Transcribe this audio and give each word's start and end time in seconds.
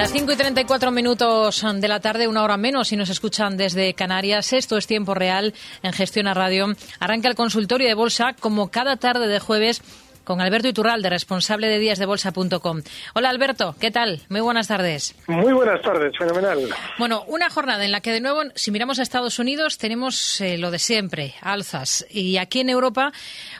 Las 0.00 0.12
5 0.12 0.32
y 0.32 0.36
34 0.36 0.90
minutos 0.92 1.62
de 1.74 1.86
la 1.86 2.00
tarde, 2.00 2.26
una 2.26 2.42
hora 2.42 2.56
menos, 2.56 2.88
si 2.88 2.96
nos 2.96 3.10
escuchan 3.10 3.58
desde 3.58 3.92
Canarias. 3.92 4.54
Esto 4.54 4.78
es 4.78 4.86
Tiempo 4.86 5.12
Real 5.12 5.52
en 5.82 5.92
Gestión 5.92 6.26
a 6.26 6.32
Radio. 6.32 6.68
Arranca 7.00 7.28
el 7.28 7.34
consultorio 7.34 7.86
de 7.86 7.92
bolsa 7.92 8.32
como 8.40 8.70
cada 8.70 8.96
tarde 8.96 9.28
de 9.28 9.40
jueves 9.40 9.82
con 10.24 10.40
Alberto 10.40 10.68
Iturralde, 10.68 11.10
responsable 11.10 11.66
de 11.66 11.78
díasdebolsa.com. 11.78 12.82
Hola 13.14 13.30
Alberto, 13.30 13.74
¿qué 13.80 13.90
tal? 13.90 14.20
Muy 14.28 14.40
buenas 14.40 14.68
tardes. 14.68 15.14
Muy 15.26 15.52
buenas 15.52 15.82
tardes, 15.82 16.16
fenomenal. 16.16 16.68
Bueno, 16.98 17.24
una 17.26 17.50
jornada 17.50 17.84
en 17.84 17.92
la 17.92 18.00
que 18.00 18.12
de 18.12 18.20
nuevo, 18.20 18.42
si 18.54 18.70
miramos 18.70 19.00
a 19.00 19.02
Estados 19.02 19.38
Unidos, 19.38 19.76
tenemos 19.76 20.40
eh, 20.40 20.56
lo 20.56 20.70
de 20.70 20.78
siempre, 20.78 21.34
alzas. 21.42 22.06
Y 22.10 22.36
aquí 22.36 22.60
en 22.60 22.70
Europa, 22.70 23.12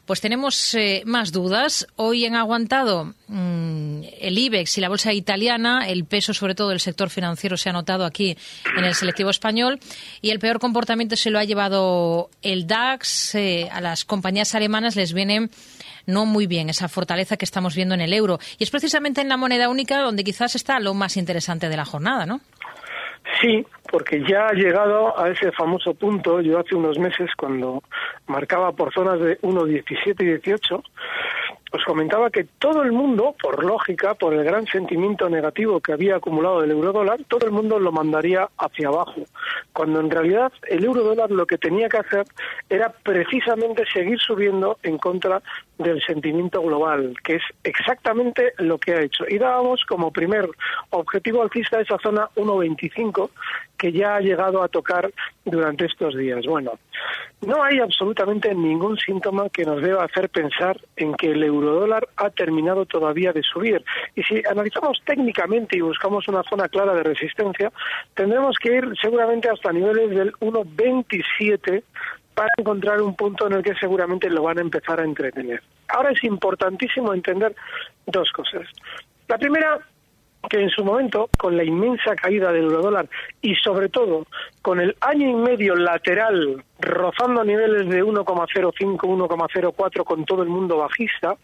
pues 0.06 0.20
tenemos 0.20 0.74
eh, 0.74 1.02
más 1.04 1.32
dudas. 1.32 1.86
Hoy 1.96 2.24
han 2.24 2.36
aguantado 2.36 3.12
mmm, 3.28 3.79
el 4.20 4.38
IBEX 4.38 4.78
y 4.78 4.80
la 4.80 4.88
bolsa 4.88 5.12
italiana, 5.12 5.88
el 5.88 6.04
peso 6.04 6.34
sobre 6.34 6.54
todo 6.54 6.68
del 6.70 6.80
sector 6.80 7.10
financiero 7.10 7.56
se 7.56 7.70
ha 7.70 7.72
notado 7.72 8.04
aquí 8.04 8.36
en 8.76 8.84
el 8.84 8.94
selectivo 8.94 9.30
español, 9.30 9.78
y 10.20 10.30
el 10.30 10.38
peor 10.38 10.58
comportamiento 10.58 11.16
se 11.16 11.30
lo 11.30 11.38
ha 11.38 11.44
llevado 11.44 12.30
el 12.42 12.66
DAX. 12.66 13.34
Eh, 13.34 13.68
a 13.72 13.80
las 13.80 14.04
compañías 14.04 14.54
alemanas 14.54 14.96
les 14.96 15.12
viene 15.12 15.48
no 16.06 16.26
muy 16.26 16.46
bien 16.46 16.68
esa 16.70 16.88
fortaleza 16.88 17.36
que 17.36 17.44
estamos 17.44 17.74
viendo 17.74 17.94
en 17.94 18.00
el 18.00 18.12
euro. 18.12 18.38
Y 18.58 18.64
es 18.64 18.70
precisamente 18.70 19.20
en 19.20 19.28
la 19.28 19.36
moneda 19.36 19.68
única 19.68 19.98
donde 19.98 20.24
quizás 20.24 20.54
está 20.54 20.80
lo 20.80 20.94
más 20.94 21.16
interesante 21.16 21.68
de 21.68 21.76
la 21.76 21.84
jornada, 21.84 22.26
¿no? 22.26 22.40
Sí, 23.40 23.64
porque 23.90 24.22
ya 24.28 24.48
ha 24.48 24.52
llegado 24.52 25.18
a 25.18 25.28
ese 25.28 25.52
famoso 25.52 25.94
punto, 25.94 26.40
yo 26.40 26.58
hace 26.58 26.74
unos 26.74 26.98
meses 26.98 27.30
cuando 27.36 27.82
marcaba 28.26 28.72
por 28.72 28.92
zonas 28.92 29.20
de 29.20 29.40
1,17 29.40 30.22
y 30.22 30.24
18, 30.24 30.82
os 31.72 31.84
comentaba 31.84 32.30
que 32.30 32.44
todo 32.58 32.82
el 32.82 32.92
mundo, 32.92 33.34
por 33.40 33.64
lógica, 33.64 34.14
por 34.14 34.34
el 34.34 34.44
gran 34.44 34.66
sentimiento 34.66 35.28
negativo 35.28 35.80
que 35.80 35.92
había 35.92 36.16
acumulado 36.16 36.64
el 36.64 36.70
eurodólar, 36.72 37.20
todo 37.28 37.46
el 37.46 37.52
mundo 37.52 37.78
lo 37.78 37.92
mandaría 37.92 38.48
hacia 38.58 38.88
abajo, 38.88 39.22
cuando 39.72 40.00
en 40.00 40.10
realidad 40.10 40.52
el 40.68 40.84
eurodólar 40.84 41.30
lo 41.30 41.46
que 41.46 41.58
tenía 41.58 41.88
que 41.88 41.98
hacer 41.98 42.24
era 42.68 42.90
precisamente 42.90 43.84
seguir 43.92 44.18
subiendo 44.18 44.78
en 44.82 44.98
contra 44.98 45.42
del 45.78 46.02
sentimiento 46.02 46.60
global, 46.60 47.14
que 47.24 47.36
es 47.36 47.42
exactamente 47.64 48.52
lo 48.58 48.78
que 48.78 48.92
ha 48.92 49.02
hecho. 49.02 49.24
Y 49.28 49.38
dábamos 49.38 49.84
como 49.86 50.12
primer 50.12 50.48
objetivo 50.90 51.42
alcista 51.42 51.80
esa 51.80 51.98
zona 51.98 52.28
1.25 52.36 53.30
que 53.80 53.92
ya 53.92 54.16
ha 54.16 54.20
llegado 54.20 54.62
a 54.62 54.68
tocar 54.68 55.10
durante 55.42 55.86
estos 55.86 56.14
días. 56.14 56.44
Bueno, 56.44 56.72
no 57.46 57.62
hay 57.62 57.78
absolutamente 57.78 58.54
ningún 58.54 58.98
síntoma 58.98 59.48
que 59.48 59.64
nos 59.64 59.80
deba 59.80 60.04
hacer 60.04 60.28
pensar 60.28 60.78
en 60.96 61.14
que 61.14 61.30
el 61.30 61.42
eurodólar 61.42 62.06
ha 62.16 62.28
terminado 62.28 62.84
todavía 62.84 63.32
de 63.32 63.42
subir. 63.42 63.82
Y 64.14 64.22
si 64.22 64.42
analizamos 64.46 65.00
técnicamente 65.06 65.78
y 65.78 65.80
buscamos 65.80 66.28
una 66.28 66.42
zona 66.42 66.68
clara 66.68 66.94
de 66.94 67.04
resistencia, 67.04 67.72
tendremos 68.14 68.58
que 68.58 68.76
ir 68.76 68.84
seguramente 69.00 69.48
hasta 69.48 69.72
niveles 69.72 70.10
del 70.10 70.32
1.27 70.34 71.82
para 72.34 72.50
encontrar 72.58 73.00
un 73.00 73.16
punto 73.16 73.46
en 73.46 73.54
el 73.54 73.62
que 73.62 73.74
seguramente 73.76 74.28
lo 74.28 74.42
van 74.42 74.58
a 74.58 74.60
empezar 74.60 75.00
a 75.00 75.04
entretener. 75.04 75.62
Ahora 75.88 76.10
es 76.10 76.22
importantísimo 76.22 77.14
entender 77.14 77.56
dos 78.04 78.30
cosas. 78.32 78.66
La 79.26 79.38
primera, 79.38 79.78
que 80.48 80.60
en 80.60 80.70
su 80.70 80.84
momento, 80.84 81.28
con 81.36 81.56
la 81.56 81.64
inmensa 81.64 82.14
caída 82.16 82.52
del 82.52 82.64
eurodólar 82.64 83.08
y 83.42 83.54
sobre 83.56 83.88
todo 83.88 84.26
con 84.62 84.80
el 84.80 84.96
año 85.00 85.28
y 85.28 85.34
medio 85.34 85.74
lateral 85.74 86.64
rozando 86.80 87.44
niveles 87.44 87.88
de 87.88 88.02
1,05, 88.02 88.98
1,04 88.98 90.04
con 90.04 90.24
todo 90.24 90.42
el 90.42 90.48
mundo 90.48 90.78
bajista, 90.78 91.36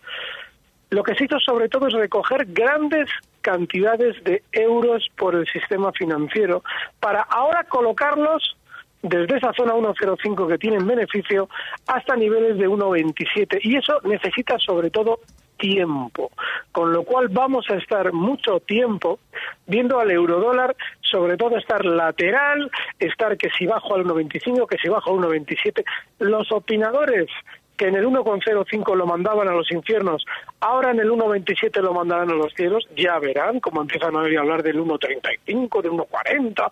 lo 0.91 1.03
que 1.03 1.15
se 1.15 1.25
hizo 1.25 1.39
sobre 1.41 1.69
todo 1.69 1.89
es 1.89 1.95
recoger 1.95 2.47
grandes 2.49 3.09
cantidades 3.41 4.23
de 4.25 4.43
euros 4.53 5.09
por 5.17 5.35
el 5.35 5.47
sistema 5.47 5.93
financiero 5.93 6.62
para 7.01 7.23
ahora 7.23 7.65
colocarlos 7.65 8.56
desde 9.03 9.37
esa 9.37 9.53
zona 9.53 9.75
1.05 9.75 10.49
que 10.49 10.59
tienen 10.59 10.87
beneficio 10.87 11.49
hasta 11.87 12.17
niveles 12.17 12.59
de 12.59 12.69
1.27 12.69 13.61
y 13.62 13.77
eso 13.77 14.01
necesita 14.05 14.59
sobre 14.59 14.91
todo 14.91 15.21
tiempo, 15.59 16.31
con 16.72 16.93
lo 16.93 17.05
cual 17.05 17.28
vamos 17.28 17.69
a 17.71 17.75
estar 17.75 18.12
mucho 18.12 18.61
tiempo 18.61 19.19
viendo 19.67 20.00
al 20.00 20.11
eurodólar, 20.11 20.77
sobre 21.00 21.37
todo 21.37 21.56
estar 21.56 21.84
lateral, 21.84 22.71
estar 22.99 23.37
que 23.37 23.50
si 23.50 23.67
bajo 23.67 23.94
al 23.94 24.05
1.25, 24.05 24.67
que 24.67 24.78
si 24.78 24.89
bajo 24.89 25.11
al 25.11 25.19
1.27. 25.19 25.84
Los 26.19 26.50
opinadores 26.53 27.28
que 27.77 27.89
en 27.89 27.94
el 27.94 28.06
1,05 28.06 28.97
lo 28.97 29.06
mandaban 29.06 29.49
a 29.49 29.53
los 29.53 29.71
infiernos, 29.71 30.25
ahora 30.61 30.91
en 30.91 31.00
el 31.00 31.11
1,27 31.11 31.81
lo 31.83 31.93
mandarán 31.93 32.31
a 32.31 32.34
los 32.34 32.53
cielos, 32.55 32.88
ya 32.97 33.19
verán 33.19 33.61
cómo 33.61 33.83
empiezan 33.83 34.17
a 34.17 34.21
hablar 34.21 34.62
del 34.62 34.81
1,35, 34.81 35.83
del 35.83 35.93
1,40, 35.93 36.71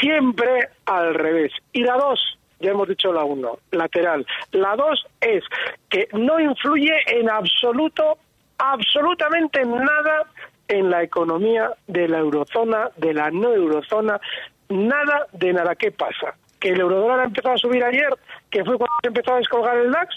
siempre 0.00 0.68
al 0.86 1.14
revés. 1.14 1.52
Y 1.72 1.82
la 1.82 1.96
dos, 1.96 2.38
ya 2.60 2.70
hemos 2.70 2.88
dicho 2.88 3.12
la 3.12 3.24
uno, 3.24 3.58
lateral. 3.70 4.26
La 4.52 4.76
dos 4.76 5.06
es 5.20 5.42
que 5.88 6.08
no 6.12 6.38
influye 6.38 6.92
en 7.06 7.30
absoluto, 7.30 8.18
absolutamente 8.58 9.64
nada 9.64 10.26
en 10.68 10.90
la 10.90 11.02
economía 11.02 11.72
de 11.86 12.08
la 12.08 12.18
eurozona, 12.18 12.90
de 12.96 13.14
la 13.14 13.30
no 13.30 13.52
eurozona, 13.52 14.20
nada 14.68 15.26
de 15.32 15.52
nada. 15.52 15.74
¿Qué 15.74 15.90
pasa? 15.90 16.34
¿Que 16.60 16.70
el 16.70 16.80
eurodólar 16.80 17.20
ha 17.20 17.24
empezado 17.24 17.54
a 17.54 17.58
subir 17.58 17.82
ayer? 17.82 18.10
¿Que 18.50 18.64
fue 18.64 18.76
cuando 18.76 18.94
se 19.02 19.08
empezó 19.08 19.34
a 19.34 19.38
descolgar 19.38 19.76
el 19.78 19.90
DAX? 19.90 20.14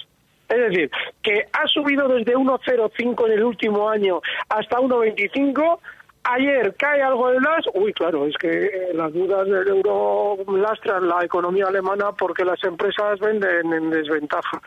Es 0.49 0.57
decir, 0.57 0.91
que 1.21 1.47
ha 1.53 1.67
subido 1.67 2.07
desde 2.09 2.35
1,05 2.35 3.25
en 3.25 3.31
el 3.31 3.43
último 3.43 3.89
año 3.89 4.21
hasta 4.49 4.77
1,25 4.77 5.79
Ayer 6.25 6.73
cae 6.77 7.01
algo 7.01 7.29
del 7.29 7.41
DAX, 7.43 7.67
uy, 7.73 7.91
claro, 7.91 8.25
es 8.25 8.37
que 8.37 8.49
eh, 8.49 8.93
las 8.93 9.11
dudas 9.11 9.45
del 9.45 9.67
euro 9.67 10.37
lastran 10.55 11.07
la 11.07 11.23
economía 11.23 11.67
alemana 11.67 12.13
porque 12.13 12.45
las 12.45 12.63
empresas 12.63 13.19
venden 13.19 13.73
en 13.73 13.89
desventaja. 13.89 14.61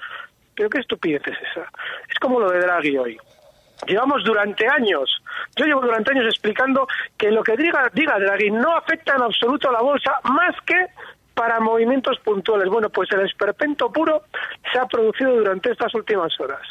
Pero 0.55 0.69
qué 0.69 0.81
estupidez 0.81 1.23
es 1.27 1.39
esa. 1.51 1.67
Es 2.11 2.19
como 2.21 2.41
lo 2.41 2.51
de 2.51 2.61
Draghi 2.61 2.99
hoy. 2.99 3.19
Llevamos 3.87 4.25
durante 4.25 4.67
años, 4.69 5.23
yo 5.55 5.67
llevo 5.67 5.83
durante 5.83 6.11
años 6.11 6.27
explicando 6.27 6.87
que 7.17 7.31
lo 7.31 7.43
que 7.43 7.57
diga, 7.57 7.91
diga 7.93 8.19
Draghi 8.19 8.51
no 8.51 8.77
afecta 8.77 9.15
en 9.17 9.23
absoluto 9.23 9.69
a 9.71 9.73
la 9.73 9.83
bolsa 9.83 10.13
más 10.25 10.55
que 10.67 10.87
para 11.37 11.61
movimientos 11.61 12.19
puntuales. 12.21 12.69
Bueno, 12.69 12.89
pues 12.89 13.11
el 13.13 13.21
esperpento 13.21 13.93
puro 13.93 14.23
se 14.73 14.79
ha 14.79 14.87
producido 14.87 15.37
durante 15.37 15.71
estas 15.71 15.95
últimas 15.95 16.39
horas. 16.41 16.67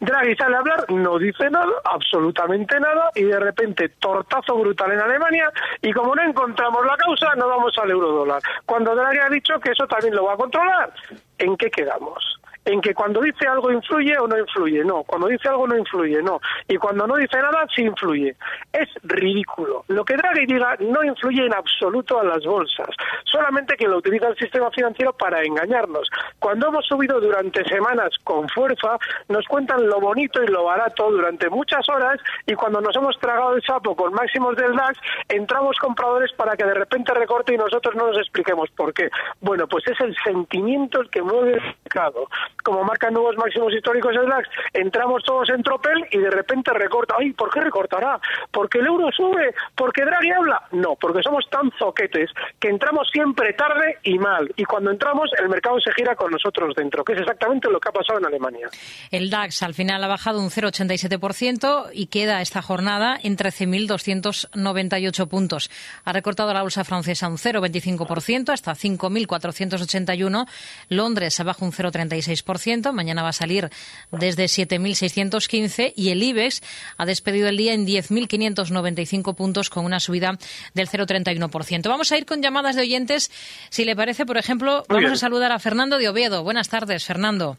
Draghi 0.00 0.36
sale 0.36 0.56
a 0.56 0.58
hablar, 0.60 0.90
no 0.90 1.18
dice 1.18 1.50
nada, 1.50 1.72
absolutamente 1.84 2.78
nada, 2.78 3.10
y 3.14 3.24
de 3.24 3.40
repente 3.40 3.88
tortazo 4.00 4.56
brutal 4.56 4.92
en 4.92 5.00
Alemania, 5.00 5.50
y 5.82 5.92
como 5.92 6.14
no 6.14 6.22
encontramos 6.22 6.86
la 6.86 6.96
causa, 6.96 7.34
no 7.34 7.48
vamos 7.48 7.76
al 7.78 7.90
eurodólar. 7.90 8.40
Cuando 8.64 8.94
Draghi 8.94 9.18
ha 9.18 9.28
dicho 9.28 9.58
que 9.60 9.72
eso 9.72 9.86
también 9.88 10.14
lo 10.14 10.24
va 10.24 10.34
a 10.34 10.36
controlar, 10.36 10.92
¿en 11.38 11.56
qué 11.56 11.70
quedamos? 11.70 12.37
En 12.68 12.82
que 12.82 12.92
cuando 12.92 13.22
dice 13.22 13.48
algo 13.48 13.72
influye 13.72 14.18
o 14.18 14.26
no 14.26 14.38
influye, 14.38 14.84
no, 14.84 15.02
cuando 15.04 15.28
dice 15.28 15.48
algo 15.48 15.66
no 15.66 15.76
influye, 15.76 16.22
no, 16.22 16.38
y 16.68 16.76
cuando 16.76 17.06
no 17.06 17.16
dice 17.16 17.38
nada 17.38 17.66
sí 17.74 17.82
influye. 17.82 18.36
Es 18.72 18.88
ridículo. 19.04 19.84
Lo 19.88 20.04
que 20.04 20.16
Draghi 20.16 20.44
diga 20.44 20.76
no 20.80 21.02
influye 21.02 21.46
en 21.46 21.54
absoluto 21.54 22.20
a 22.20 22.24
las 22.24 22.44
bolsas, 22.44 22.88
solamente 23.24 23.74
que 23.76 23.88
lo 23.88 23.96
utiliza 23.96 24.28
el 24.28 24.36
sistema 24.36 24.70
financiero 24.70 25.14
para 25.14 25.42
engañarnos. 25.42 26.10
Cuando 26.38 26.68
hemos 26.68 26.86
subido 26.86 27.18
durante 27.20 27.64
semanas 27.64 28.10
con 28.22 28.46
fuerza, 28.50 28.98
nos 29.28 29.46
cuentan 29.46 29.86
lo 29.86 29.98
bonito 29.98 30.42
y 30.42 30.48
lo 30.48 30.64
barato 30.64 31.10
durante 31.10 31.48
muchas 31.48 31.88
horas 31.88 32.20
y 32.46 32.52
cuando 32.52 32.82
nos 32.82 32.94
hemos 32.96 33.18
tragado 33.18 33.54
el 33.54 33.62
sapo 33.62 33.96
con 33.96 34.12
máximos 34.12 34.56
del 34.56 34.76
DAX, 34.76 34.98
entramos 35.30 35.78
compradores 35.78 36.32
para 36.34 36.54
que 36.54 36.64
de 36.64 36.74
repente 36.74 37.14
recorte 37.14 37.54
y 37.54 37.56
nosotros 37.56 37.94
no 37.94 38.08
nos 38.08 38.18
expliquemos 38.18 38.68
por 38.76 38.92
qué. 38.92 39.08
Bueno, 39.40 39.66
pues 39.66 39.86
es 39.86 39.98
el 40.00 40.14
sentimiento 40.22 41.00
el 41.00 41.08
que 41.08 41.22
mueve 41.22 41.54
el 41.54 41.62
mercado. 41.62 42.28
Como 42.62 42.84
marcan 42.84 43.14
nuevos 43.14 43.36
máximos 43.36 43.72
históricos 43.72 44.14
el 44.14 44.28
DAX, 44.28 44.48
entramos 44.72 45.22
todos 45.24 45.48
en 45.50 45.62
tropel 45.62 46.04
y 46.10 46.18
de 46.18 46.30
repente 46.30 46.72
recorta. 46.72 47.16
¿por 47.36 47.50
qué 47.50 47.60
recortará? 47.60 48.20
¿Porque 48.50 48.78
el 48.78 48.86
euro 48.86 49.10
sube? 49.12 49.54
¿Porque 49.74 50.04
Draghi 50.04 50.30
habla? 50.30 50.62
No, 50.72 50.96
porque 50.96 51.22
somos 51.22 51.48
tan 51.50 51.70
zoquetes 51.78 52.30
que 52.58 52.68
entramos 52.68 53.08
siempre 53.12 53.52
tarde 53.52 53.98
y 54.02 54.18
mal. 54.18 54.52
Y 54.56 54.64
cuando 54.64 54.90
entramos, 54.90 55.30
el 55.38 55.48
mercado 55.48 55.80
se 55.80 55.92
gira 55.92 56.14
con 56.14 56.30
nosotros 56.30 56.74
dentro, 56.74 57.04
que 57.04 57.12
es 57.14 57.20
exactamente 57.20 57.70
lo 57.70 57.80
que 57.80 57.88
ha 57.88 57.92
pasado 57.92 58.18
en 58.18 58.26
Alemania. 58.26 58.68
El 59.10 59.30
DAX 59.30 59.62
al 59.62 59.74
final 59.74 60.02
ha 60.04 60.08
bajado 60.08 60.40
un 60.40 60.50
0,87% 60.50 61.90
y 61.92 62.06
queda 62.06 62.42
esta 62.42 62.62
jornada 62.62 63.18
en 63.22 63.36
13.298 63.36 65.28
puntos. 65.28 65.70
Ha 66.04 66.12
recortado 66.12 66.52
la 66.52 66.62
bolsa 66.62 66.84
francesa 66.84 67.28
un 67.28 67.36
0,25% 67.36 68.50
hasta 68.50 68.72
5.481. 68.72 70.46
Londres 70.88 71.40
abajo 71.40 71.64
un 71.64 71.72
0,36%. 71.72 72.47
Mañana 72.92 73.22
va 73.22 73.28
a 73.28 73.32
salir 73.32 73.70
desde 74.10 74.44
7.615 74.44 75.92
y 75.94 76.10
el 76.10 76.22
IBEX 76.22 76.62
ha 76.96 77.04
despedido 77.04 77.48
el 77.48 77.56
día 77.56 77.74
en 77.74 77.86
10.595 77.86 79.34
puntos 79.34 79.70
con 79.70 79.84
una 79.84 80.00
subida 80.00 80.38
del 80.74 80.88
0,31%. 80.88 81.88
Vamos 81.88 82.10
a 82.12 82.16
ir 82.16 82.24
con 82.24 82.42
llamadas 82.42 82.76
de 82.76 82.82
oyentes. 82.82 83.30
Si 83.70 83.84
le 83.84 83.94
parece, 83.94 84.24
por 84.24 84.38
ejemplo, 84.38 84.84
vamos 84.88 85.12
a 85.12 85.16
saludar 85.16 85.52
a 85.52 85.58
Fernando 85.58 85.98
de 85.98 86.08
Oviedo. 86.08 86.42
Buenas 86.42 86.68
tardes, 86.68 87.04
Fernando. 87.04 87.58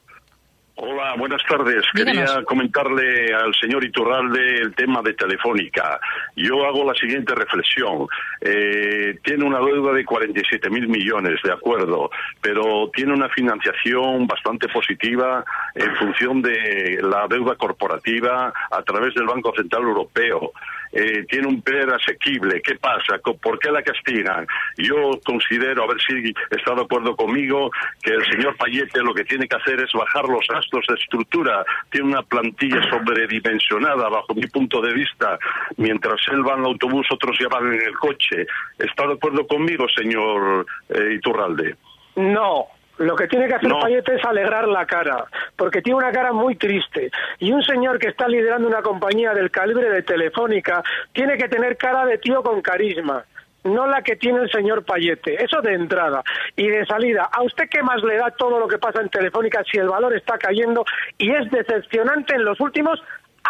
Hola, 0.82 1.14
buenas 1.18 1.42
tardes. 1.44 1.84
Quería 1.94 2.42
comentarle 2.46 3.34
al 3.34 3.54
señor 3.56 3.84
Iturralde 3.84 4.62
el 4.62 4.74
tema 4.74 5.02
de 5.02 5.14
Telefónica. 5.14 6.00
Yo 6.38 6.66
hago 6.66 6.86
la 6.86 6.94
siguiente 6.94 7.36
reflexión. 7.36 8.08
Eh, 8.40 9.20
tiene 9.22 9.44
una 9.44 9.60
deuda 9.60 9.92
de 9.92 10.06
47 10.06 10.70
mil 10.70 10.88
millones, 10.88 11.42
de 11.44 11.52
acuerdo, 11.52 12.10
pero 12.40 12.90
tiene 12.94 13.12
una 13.12 13.28
financiación 13.28 14.26
bastante 14.26 14.70
positiva 14.70 15.44
en 15.76 15.94
función 15.98 16.42
de 16.42 17.00
la 17.02 17.28
deuda 17.28 17.56
corporativa 17.56 18.54
a 18.72 18.82
través 18.84 19.14
del 19.16 19.26
Banco 19.26 19.52
Central 19.54 19.84
Europeo. 19.84 20.54
Eh, 20.92 21.26
tiene 21.30 21.48
un 21.48 21.62
PER 21.62 21.94
asequible. 21.94 22.62
¿Qué 22.62 22.76
pasa? 22.76 23.18
¿Por 23.20 23.60
qué 23.60 23.72
la 23.72 23.84
castigan? 23.84 24.48
Yo 24.78 25.12
considero, 25.24 25.84
a 25.84 25.88
ver 25.88 25.98
si 26.02 26.34
está 26.50 26.74
de 26.76 26.82
acuerdo 26.82 27.16
conmigo, 27.16 27.72
que 28.02 28.12
el 28.12 28.26
señor 28.32 28.56
Payete 28.58 29.02
lo 29.02 29.14
que 29.14 29.24
tiene 29.24 29.48
que 29.48 29.56
hacer 29.56 29.80
es 29.82 29.92
bajar 29.94 30.26
los 30.26 30.46
gastos 30.48 30.86
de 30.88 30.96
estructura. 30.96 31.64
Tiene 31.92 32.08
una 32.08 32.24
plantilla 32.24 32.82
sobredimensionada, 32.90 34.10
bajo 34.10 34.34
mi 34.34 34.48
punto 34.48 34.82
de 34.82 34.94
vista. 34.94 35.38
Mientras 35.78 36.20
él 36.32 36.48
va 36.48 36.54
en 36.54 36.60
el 36.60 36.66
autobús, 36.66 37.08
otros 37.12 37.38
ya 37.40 37.48
van 37.48 37.74
en 37.74 37.82
el 37.82 37.94
coche. 37.98 38.48
¿Está 38.78 39.08
de 39.08 39.14
acuerdo 39.14 39.46
conmigo, 39.48 39.86
señor 39.96 40.66
eh, 40.90 41.14
Iturralde? 41.16 41.76
No, 42.16 42.68
lo 43.00 43.16
que 43.16 43.28
tiene 43.28 43.48
que 43.48 43.56
hacer 43.56 43.72
Payete 43.82 44.16
es 44.16 44.26
alegrar 44.26 44.68
la 44.68 44.86
cara, 44.86 45.26
porque 45.56 45.82
tiene 45.82 45.98
una 45.98 46.12
cara 46.12 46.34
muy 46.34 46.56
triste. 46.56 47.10
Y 47.40 47.52
un 47.52 47.64
señor 47.64 47.98
que 47.98 48.10
está 48.10 48.28
liderando 48.28 48.68
una 48.68 48.82
compañía 48.82 49.34
del 49.34 49.50
calibre 49.52 49.90
de 49.90 50.04
Telefónica 50.04 50.84
tiene 51.14 51.38
que 51.38 51.48
tener 51.48 51.78
cara 51.78 52.06
de 52.06 52.18
tío 52.18 52.44
con 52.44 52.62
carisma 52.62 53.26
no 53.64 53.88
la 53.88 54.02
que 54.02 54.16
tiene 54.16 54.42
el 54.42 54.52
señor 54.52 54.86
Payete. 54.86 55.44
Eso 55.44 55.62
de 55.62 55.74
entrada. 55.74 56.24
Y 56.56 56.68
de 56.68 56.86
salida, 56.86 57.30
¿a 57.32 57.44
usted 57.44 57.66
qué 57.70 57.84
más 57.84 58.02
le 58.04 58.16
da 58.16 58.32
todo 58.32 58.58
lo 58.58 58.68
que 58.68 58.78
pasa 58.78 59.02
en 59.02 59.10
Telefónica 59.10 59.64
si 59.70 59.78
el 59.78 59.90
valor 59.90 60.16
está 60.16 60.38
cayendo 60.38 60.86
y 61.18 61.32
es 61.32 61.50
decepcionante 61.52 62.36
en 62.36 62.46
los 62.46 62.60
últimos 62.62 63.02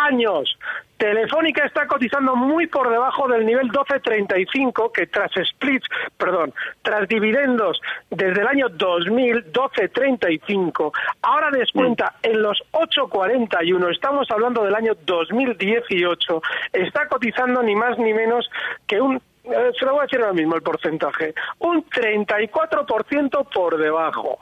años. 0.08 0.58
Telefónica 0.98 1.66
está 1.66 1.88
cotizando 1.88 2.36
muy 2.36 2.68
por 2.68 2.90
debajo 2.90 3.28
del 3.30 3.46
nivel 3.46 3.72
12.35 3.72 4.92
que 4.92 5.08
tras 5.08 5.32
splits, 5.32 5.88
perdón, 6.18 6.54
tras 6.82 7.08
dividendos 7.08 7.82
desde 8.10 8.42
el 8.42 8.48
año 8.48 8.68
2000, 8.68 9.54
12.35, 9.54 10.92
ahora 11.22 11.52
descuenta 11.52 12.16
en 12.22 12.42
los 12.42 12.62
8.41, 12.74 13.92
estamos 13.94 14.30
hablando 14.30 14.66
del 14.66 14.76
año 14.76 14.94
2018, 15.06 16.42
está 16.74 17.08
cotizando 17.08 17.64
ni 17.64 17.76
más 17.76 17.98
ni 17.98 18.14
menos 18.14 18.50
que 18.86 19.00
un 19.00 19.22
eh, 19.46 19.72
se 19.80 19.86
lo 19.86 19.94
voy 19.94 20.02
a 20.02 20.04
decir 20.04 20.20
ahora 20.20 20.34
mismo 20.34 20.56
el 20.56 20.62
porcentaje, 20.62 21.34
un 21.60 21.84
34% 21.86 23.50
por 23.52 23.78
debajo. 23.78 24.40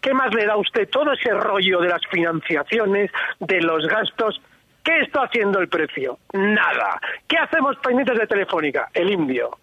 ¿Qué 0.00 0.14
más 0.14 0.32
le 0.32 0.46
da 0.46 0.52
a 0.52 0.56
usted 0.56 0.88
todo 0.88 1.12
ese 1.12 1.30
rollo 1.30 1.80
de 1.80 1.88
las 1.88 2.00
financiaciones, 2.06 3.10
de 3.40 3.60
los 3.60 3.86
gastos? 3.88 4.40
¿Qué 4.86 5.00
está 5.00 5.24
haciendo 5.24 5.58
el 5.58 5.68
precio? 5.68 6.16
Nada. 6.32 7.00
¿Qué 7.26 7.36
hacemos 7.36 7.76
pendientes 7.78 8.16
de 8.20 8.26
Telefónica? 8.28 8.88
El 8.94 9.10
indio. 9.10 9.58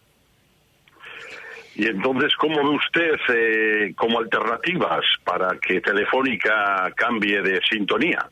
Y 1.75 1.87
entonces, 1.87 2.35
¿cómo 2.35 2.57
ve 2.57 2.75
usted 2.75 3.15
eh, 3.29 3.93
como 3.95 4.19
alternativas 4.19 5.05
para 5.23 5.57
que 5.59 5.79
Telefónica 5.79 6.91
cambie 6.97 7.41
de 7.41 7.61
sintonía? 7.71 8.29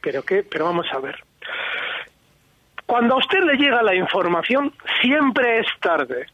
Pero 0.00 0.22
qué, 0.22 0.44
pero 0.44 0.66
vamos 0.66 0.86
a 0.92 1.00
ver. 1.00 1.18
Cuando 2.86 3.16
a 3.16 3.18
usted 3.18 3.40
le 3.40 3.54
llega 3.54 3.82
la 3.82 3.96
información, 3.96 4.72
siempre 5.00 5.58
es 5.58 5.66
tarde. 5.80 6.26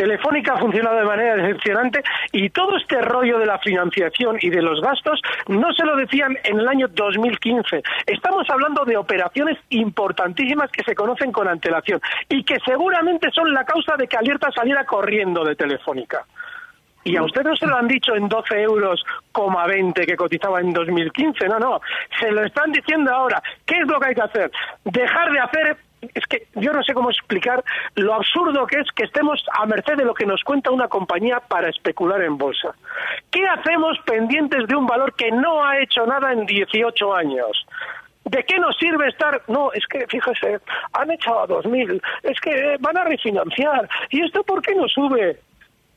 Telefónica 0.00 0.54
ha 0.54 0.58
funcionado 0.58 0.96
de 0.96 1.04
manera 1.04 1.36
decepcionante 1.36 2.02
y 2.32 2.48
todo 2.48 2.78
este 2.78 3.02
rollo 3.02 3.38
de 3.38 3.44
la 3.44 3.58
financiación 3.58 4.38
y 4.40 4.48
de 4.48 4.62
los 4.62 4.80
gastos 4.80 5.20
no 5.46 5.74
se 5.74 5.84
lo 5.84 5.94
decían 5.94 6.38
en 6.42 6.58
el 6.58 6.66
año 6.66 6.88
2015. 6.88 7.82
Estamos 8.06 8.48
hablando 8.48 8.86
de 8.86 8.96
operaciones 8.96 9.58
importantísimas 9.68 10.70
que 10.70 10.84
se 10.84 10.94
conocen 10.94 11.30
con 11.32 11.48
antelación 11.48 12.00
y 12.30 12.42
que 12.44 12.56
seguramente 12.64 13.28
son 13.30 13.52
la 13.52 13.66
causa 13.66 13.94
de 13.98 14.06
que 14.06 14.16
Alerta 14.16 14.50
saliera 14.52 14.86
corriendo 14.86 15.44
de 15.44 15.54
Telefónica. 15.54 16.24
Y 17.04 17.16
a 17.16 17.22
usted 17.22 17.42
no 17.42 17.54
se 17.54 17.66
lo 17.66 17.76
han 17.76 17.86
dicho 17.86 18.14
en 18.14 18.26
12 18.26 18.58
euros, 18.58 19.04
20 19.34 20.06
que 20.06 20.16
cotizaba 20.16 20.60
en 20.60 20.72
2015, 20.72 21.46
no, 21.46 21.58
no. 21.58 21.80
Se 22.18 22.30
lo 22.30 22.42
están 22.42 22.72
diciendo 22.72 23.14
ahora. 23.14 23.42
¿Qué 23.66 23.74
es 23.76 23.86
lo 23.86 24.00
que 24.00 24.08
hay 24.08 24.14
que 24.14 24.22
hacer? 24.22 24.50
Dejar 24.82 25.30
de 25.30 25.40
hacer 25.40 25.76
es 26.02 26.26
que 26.26 26.46
yo 26.54 26.72
no 26.72 26.82
sé 26.82 26.94
cómo 26.94 27.10
explicar 27.10 27.62
lo 27.94 28.14
absurdo 28.14 28.66
que 28.66 28.80
es 28.80 28.90
que 28.94 29.04
estemos 29.04 29.44
a 29.52 29.66
merced 29.66 29.96
de 29.96 30.04
lo 30.04 30.14
que 30.14 30.26
nos 30.26 30.42
cuenta 30.42 30.70
una 30.70 30.88
compañía 30.88 31.40
para 31.40 31.68
especular 31.68 32.22
en 32.22 32.38
bolsa. 32.38 32.74
¿Qué 33.30 33.46
hacemos 33.46 33.98
pendientes 34.06 34.66
de 34.66 34.76
un 34.76 34.86
valor 34.86 35.14
que 35.14 35.30
no 35.30 35.64
ha 35.64 35.78
hecho 35.80 36.06
nada 36.06 36.32
en 36.32 36.46
18 36.46 37.14
años? 37.14 37.66
¿De 38.24 38.44
qué 38.44 38.58
nos 38.58 38.76
sirve 38.76 39.08
estar? 39.08 39.42
No, 39.48 39.72
es 39.72 39.84
que, 39.86 40.06
fíjese, 40.06 40.60
han 40.92 41.10
echado 41.10 41.40
a 41.40 41.48
2.000, 41.48 42.00
es 42.22 42.40
que 42.40 42.76
van 42.78 42.96
a 42.96 43.04
refinanciar. 43.04 43.88
¿Y 44.10 44.24
esto 44.24 44.42
por 44.44 44.62
qué 44.62 44.74
no 44.74 44.88
sube? 44.88 45.40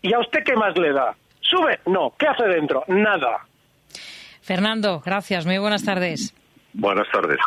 ¿Y 0.02 0.14
a 0.14 0.20
usted 0.20 0.44
qué 0.44 0.56
más 0.56 0.78
le 0.78 0.94
da? 0.94 1.16
¿Sube? 1.42 1.80
No. 1.86 2.14
¿Qué 2.18 2.28
hace 2.28 2.46
dentro? 2.46 2.84
Nada. 2.88 3.46
Fernando, 4.42 5.02
gracias. 5.06 5.46
Muy 5.46 5.58
buenas 5.58 5.84
tardes. 5.84 6.34
Buenas 6.74 7.08
tardes. 7.12 7.38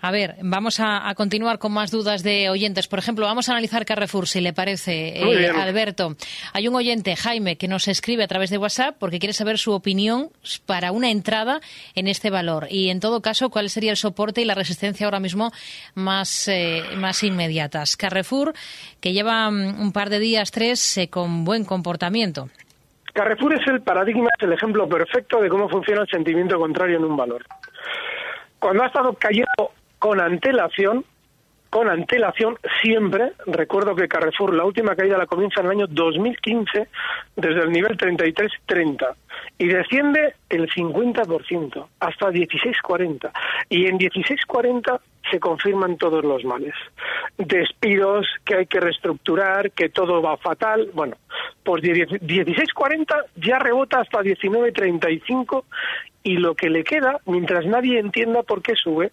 A 0.00 0.10
ver, 0.10 0.36
vamos 0.42 0.80
a, 0.80 1.12
continuar 1.14 1.58
con 1.58 1.72
más 1.72 1.90
dudas 1.90 2.22
de 2.22 2.48
oyentes. 2.48 2.88
Por 2.88 2.98
ejemplo, 2.98 3.26
vamos 3.26 3.48
a 3.48 3.52
analizar 3.52 3.84
Carrefour, 3.84 4.26
si 4.26 4.40
le 4.40 4.54
parece, 4.54 5.20
eh, 5.20 5.50
Alberto. 5.50 6.16
Hay 6.54 6.68
un 6.68 6.74
oyente, 6.74 7.14
Jaime, 7.14 7.56
que 7.56 7.68
nos 7.68 7.86
escribe 7.86 8.24
a 8.24 8.28
través 8.28 8.48
de 8.48 8.56
WhatsApp 8.56 8.96
porque 8.98 9.18
quiere 9.18 9.34
saber 9.34 9.58
su 9.58 9.72
opinión 9.72 10.30
para 10.64 10.90
una 10.90 11.10
entrada 11.10 11.60
en 11.94 12.08
este 12.08 12.30
valor. 12.30 12.66
Y, 12.70 12.88
en 12.88 13.00
todo 13.00 13.20
caso, 13.20 13.50
cuál 13.50 13.68
sería 13.68 13.90
el 13.90 13.98
soporte 13.98 14.40
y 14.40 14.46
la 14.46 14.54
resistencia 14.54 15.06
ahora 15.06 15.20
mismo 15.20 15.52
más, 15.94 16.48
eh, 16.48 16.82
más 16.96 17.22
inmediatas. 17.22 17.98
Carrefour, 17.98 18.54
que 19.00 19.12
lleva 19.12 19.50
mm, 19.50 19.82
un 19.82 19.92
par 19.92 20.08
de 20.08 20.18
días, 20.18 20.50
tres, 20.50 20.96
eh, 20.96 21.10
con 21.10 21.44
buen 21.44 21.66
comportamiento. 21.66 22.48
Carrefour 23.12 23.52
es 23.52 23.66
el 23.68 23.82
paradigma, 23.82 24.30
es 24.38 24.44
el 24.44 24.54
ejemplo 24.54 24.88
perfecto 24.88 25.42
de 25.42 25.50
cómo 25.50 25.68
funciona 25.68 26.00
el 26.00 26.08
sentimiento 26.08 26.58
contrario 26.58 26.96
en 26.96 27.04
un 27.04 27.16
valor 27.18 27.44
cuando 28.62 28.84
ha 28.84 28.86
estado 28.86 29.12
cayendo 29.14 29.72
con 29.98 30.20
antelación, 30.20 31.04
con 31.68 31.88
antelación 31.90 32.56
siempre. 32.80 33.32
Recuerdo 33.44 33.96
que 33.96 34.06
Carrefour, 34.06 34.54
la 34.54 34.64
última 34.64 34.94
caída 34.94 35.18
la 35.18 35.26
comienza 35.26 35.60
en 35.60 35.66
el 35.66 35.72
año 35.72 35.86
2015 35.88 36.86
desde 37.34 37.60
el 37.60 37.72
nivel 37.72 37.98
33.30 37.98 39.14
y 39.58 39.66
desciende 39.66 40.36
el 40.48 40.70
50% 40.70 41.86
hasta 41.98 42.30
16.40 42.30 43.32
y 43.68 43.86
en 43.86 43.98
16.40 43.98 45.00
se 45.28 45.40
confirman 45.40 45.96
todos 45.96 46.24
los 46.24 46.44
males. 46.44 46.74
Despidos, 47.38 48.28
que 48.44 48.56
hay 48.58 48.66
que 48.66 48.78
reestructurar, 48.78 49.72
que 49.72 49.88
todo 49.88 50.22
va 50.22 50.36
fatal. 50.36 50.90
Bueno, 50.94 51.16
pues 51.64 51.82
16.40 51.82 53.24
ya 53.36 53.58
rebota 53.58 54.00
hasta 54.00 54.20
19.35 54.20 55.64
y 56.22 56.36
lo 56.36 56.54
que 56.54 56.70
le 56.70 56.84
queda, 56.84 57.20
mientras 57.26 57.66
nadie 57.66 57.98
entienda 57.98 58.42
por 58.42 58.62
qué 58.62 58.74
sube, 58.74 59.12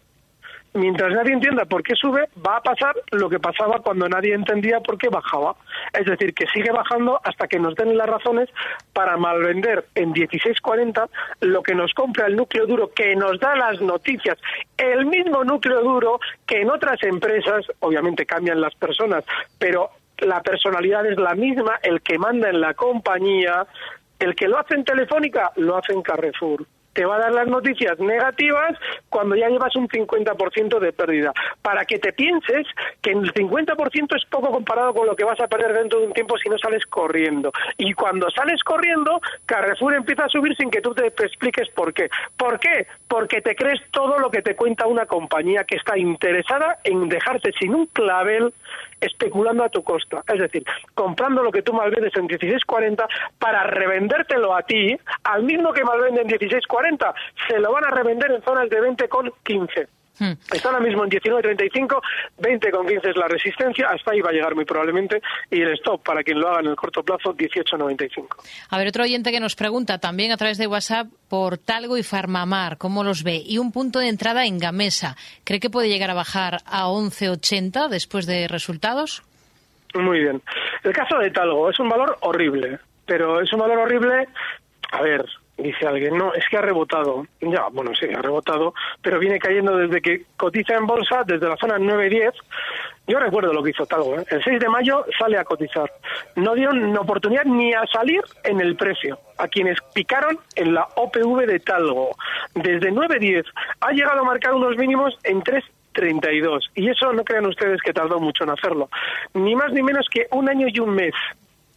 mientras 0.73 1.13
nadie 1.13 1.33
entienda 1.33 1.65
por 1.65 1.83
qué 1.83 1.95
sube, 1.95 2.29
va 2.45 2.57
a 2.57 2.61
pasar 2.61 2.95
lo 3.11 3.29
que 3.29 3.39
pasaba 3.39 3.79
cuando 3.79 4.07
nadie 4.07 4.33
entendía 4.33 4.79
por 4.79 4.97
qué 4.97 5.09
bajaba. 5.09 5.55
Es 5.93 6.05
decir, 6.05 6.33
que 6.33 6.45
sigue 6.47 6.71
bajando 6.71 7.19
hasta 7.23 7.47
que 7.47 7.59
nos 7.59 7.75
den 7.75 7.97
las 7.97 8.07
razones 8.07 8.49
para 8.93 9.17
malvender 9.17 9.85
en 9.95 10.13
16.40 10.13 11.09
lo 11.41 11.63
que 11.63 11.75
nos 11.75 11.93
compra 11.93 12.27
el 12.27 12.35
núcleo 12.35 12.67
duro, 12.67 12.91
que 12.93 13.15
nos 13.15 13.39
da 13.39 13.55
las 13.55 13.81
noticias, 13.81 14.37
el 14.77 15.05
mismo 15.05 15.43
núcleo 15.43 15.81
duro 15.81 16.19
que 16.45 16.61
en 16.61 16.69
otras 16.69 17.01
empresas, 17.03 17.65
obviamente 17.79 18.25
cambian 18.25 18.61
las 18.61 18.75
personas, 18.75 19.23
pero 19.57 19.89
la 20.19 20.41
personalidad 20.41 21.05
es 21.05 21.17
la 21.17 21.33
misma, 21.33 21.79
el 21.81 22.01
que 22.01 22.17
manda 22.17 22.49
en 22.49 22.61
la 22.61 22.73
compañía, 22.73 23.65
el 24.19 24.35
que 24.35 24.47
lo 24.47 24.59
hace 24.59 24.75
en 24.75 24.83
Telefónica, 24.83 25.51
lo 25.55 25.77
hace 25.77 25.93
en 25.93 26.01
Carrefour 26.01 26.65
te 26.93 27.05
va 27.05 27.15
a 27.15 27.19
dar 27.19 27.31
las 27.31 27.47
noticias 27.47 27.99
negativas 27.99 28.77
cuando 29.09 29.35
ya 29.35 29.49
llevas 29.49 29.75
un 29.75 29.87
50% 29.87 30.79
de 30.79 30.93
pérdida, 30.93 31.33
para 31.61 31.85
que 31.85 31.99
te 31.99 32.13
pienses 32.13 32.67
que 33.01 33.11
el 33.11 33.33
50% 33.33 34.15
es 34.15 34.25
poco 34.25 34.51
comparado 34.51 34.93
con 34.93 35.07
lo 35.07 35.15
que 35.15 35.23
vas 35.23 35.39
a 35.39 35.47
perder 35.47 35.73
dentro 35.73 35.99
de 35.99 36.07
un 36.07 36.13
tiempo 36.13 36.37
si 36.37 36.49
no 36.49 36.57
sales 36.57 36.85
corriendo. 36.85 37.51
Y 37.77 37.93
cuando 37.93 38.29
sales 38.29 38.63
corriendo, 38.63 39.21
Carrefour 39.45 39.95
empieza 39.95 40.25
a 40.25 40.29
subir 40.29 40.55
sin 40.55 40.69
que 40.69 40.81
tú 40.81 40.93
te, 40.93 41.07
expliques 41.07 41.69
por 41.69 41.93
qué. 41.93 42.09
¿Por 42.37 42.59
qué? 42.59 42.87
Porque 43.07 43.41
te 43.41 43.55
crees 43.55 43.81
todo 43.91 44.19
lo 44.19 44.29
que 44.29 44.41
te 44.41 44.55
cuenta 44.55 44.87
una 44.87 45.05
compañía 45.05 45.63
que 45.63 45.77
está 45.77 45.97
interesada 45.97 46.79
en 46.83 47.09
dejarte 47.09 47.51
sin 47.59 47.75
un 47.75 47.85
clavel 47.87 48.53
especulando 49.01 49.63
a 49.63 49.69
tu 49.69 49.83
costa. 49.83 50.23
Es 50.27 50.39
decir, 50.39 50.63
comprando 50.93 51.43
lo 51.43 51.51
que 51.51 51.61
tú 51.61 51.73
malvendes 51.73 52.15
en 52.15 52.27
16.40 52.27 53.07
para 53.37 53.63
revendértelo 53.63 54.55
a 54.55 54.63
ti, 54.63 54.97
al 55.23 55.43
mismo 55.43 55.73
que 55.73 55.83
malvenden 55.83 56.27
16.40, 56.27 57.13
se 57.47 57.59
lo 57.59 57.71
van 57.71 57.85
a 57.85 57.91
revender 57.91 58.31
en 58.31 58.41
zonas 58.43 58.69
de 58.69 58.81
20 58.81 59.09
con 59.09 59.31
15. 59.43 59.87
Hmm. 60.19 60.33
Está 60.53 60.69
ahora 60.69 60.81
mismo 60.81 61.03
en 61.03 61.09
19.35, 61.09 62.01
20,15 62.39 63.09
es 63.09 63.15
la 63.15 63.27
resistencia, 63.27 63.87
hasta 63.89 64.11
ahí 64.11 64.21
va 64.21 64.29
a 64.29 64.33
llegar 64.33 64.53
muy 64.53 64.65
probablemente, 64.65 65.21
y 65.49 65.61
el 65.61 65.73
stop 65.73 66.03
para 66.03 66.23
quien 66.23 66.39
lo 66.39 66.49
haga 66.49 66.59
en 66.59 66.67
el 66.67 66.75
corto 66.75 67.03
plazo, 67.03 67.33
18.95. 67.33 68.27
A 68.69 68.77
ver, 68.77 68.87
otro 68.87 69.03
oyente 69.03 69.31
que 69.31 69.39
nos 69.39 69.55
pregunta 69.55 69.97
también 69.97 70.31
a 70.31 70.37
través 70.37 70.57
de 70.57 70.67
WhatsApp 70.67 71.07
por 71.29 71.57
Talgo 71.57 71.97
y 71.97 72.03
Farmamar, 72.03 72.77
¿cómo 72.77 73.03
los 73.03 73.23
ve? 73.23 73.41
Y 73.45 73.57
un 73.57 73.71
punto 73.71 73.99
de 73.99 74.09
entrada 74.09 74.45
en 74.45 74.59
Gamesa, 74.59 75.15
¿cree 75.43 75.59
que 75.59 75.69
puede 75.69 75.89
llegar 75.89 76.11
a 76.11 76.15
bajar 76.15 76.57
a 76.65 76.87
11.80 76.87 77.87
después 77.87 78.25
de 78.25 78.47
resultados? 78.47 79.23
Muy 79.95 80.19
bien. 80.19 80.41
El 80.83 80.93
caso 80.93 81.17
de 81.17 81.31
Talgo 81.31 81.69
es 81.69 81.79
un 81.79 81.89
valor 81.89 82.17
horrible, 82.21 82.79
pero 83.05 83.41
es 83.41 83.51
un 83.53 83.59
valor 83.59 83.79
horrible, 83.79 84.27
a 84.91 85.01
ver, 85.01 85.25
Dice 85.59 85.87
alguien, 85.87 86.17
no, 86.17 86.33
es 86.33 86.47
que 86.49 86.57
ha 86.57 86.61
rebotado. 86.61 87.25
Ya, 87.41 87.67
bueno, 87.71 87.91
sí, 87.93 88.05
ha 88.05 88.21
rebotado, 88.21 88.73
pero 89.01 89.19
viene 89.19 89.39
cayendo 89.39 89.75
desde 89.75 90.01
que 90.01 90.23
cotiza 90.37 90.75
en 90.75 90.87
bolsa, 90.87 91.23
desde 91.25 91.49
la 91.49 91.57
zona 91.57 91.77
9-10. 91.77 92.31
Yo 93.07 93.19
recuerdo 93.19 93.51
lo 93.51 93.61
que 93.61 93.71
hizo 93.71 93.85
Talgo. 93.85 94.19
¿eh? 94.19 94.25
El 94.29 94.43
6 94.43 94.59
de 94.59 94.69
mayo 94.69 95.03
sale 95.17 95.37
a 95.37 95.43
cotizar. 95.43 95.91
No 96.35 96.53
dieron 96.53 96.95
oportunidad 96.95 97.43
ni 97.43 97.73
a 97.73 97.85
salir 97.91 98.21
en 98.43 98.61
el 98.61 98.75
precio 98.75 99.19
a 99.37 99.47
quienes 99.47 99.77
picaron 99.93 100.39
en 100.55 100.73
la 100.73 100.87
OPV 100.95 101.45
de 101.47 101.59
Talgo. 101.59 102.15
Desde 102.53 102.91
9-10 102.91 103.45
ha 103.81 103.91
llegado 103.91 104.21
a 104.21 104.23
marcar 104.23 104.53
unos 104.53 104.77
mínimos 104.77 105.17
en 105.23 105.41
3.32. 105.41 106.69
Y 106.75 106.89
eso 106.89 107.11
no 107.11 107.23
crean 107.23 107.47
ustedes 107.47 107.81
que 107.81 107.93
tardó 107.93 108.19
mucho 108.19 108.43
en 108.43 108.51
hacerlo. 108.51 108.89
Ni 109.33 109.55
más 109.55 109.73
ni 109.73 109.81
menos 109.81 110.07
que 110.09 110.27
un 110.31 110.47
año 110.47 110.67
y 110.69 110.79
un 110.79 110.91
mes 110.91 111.13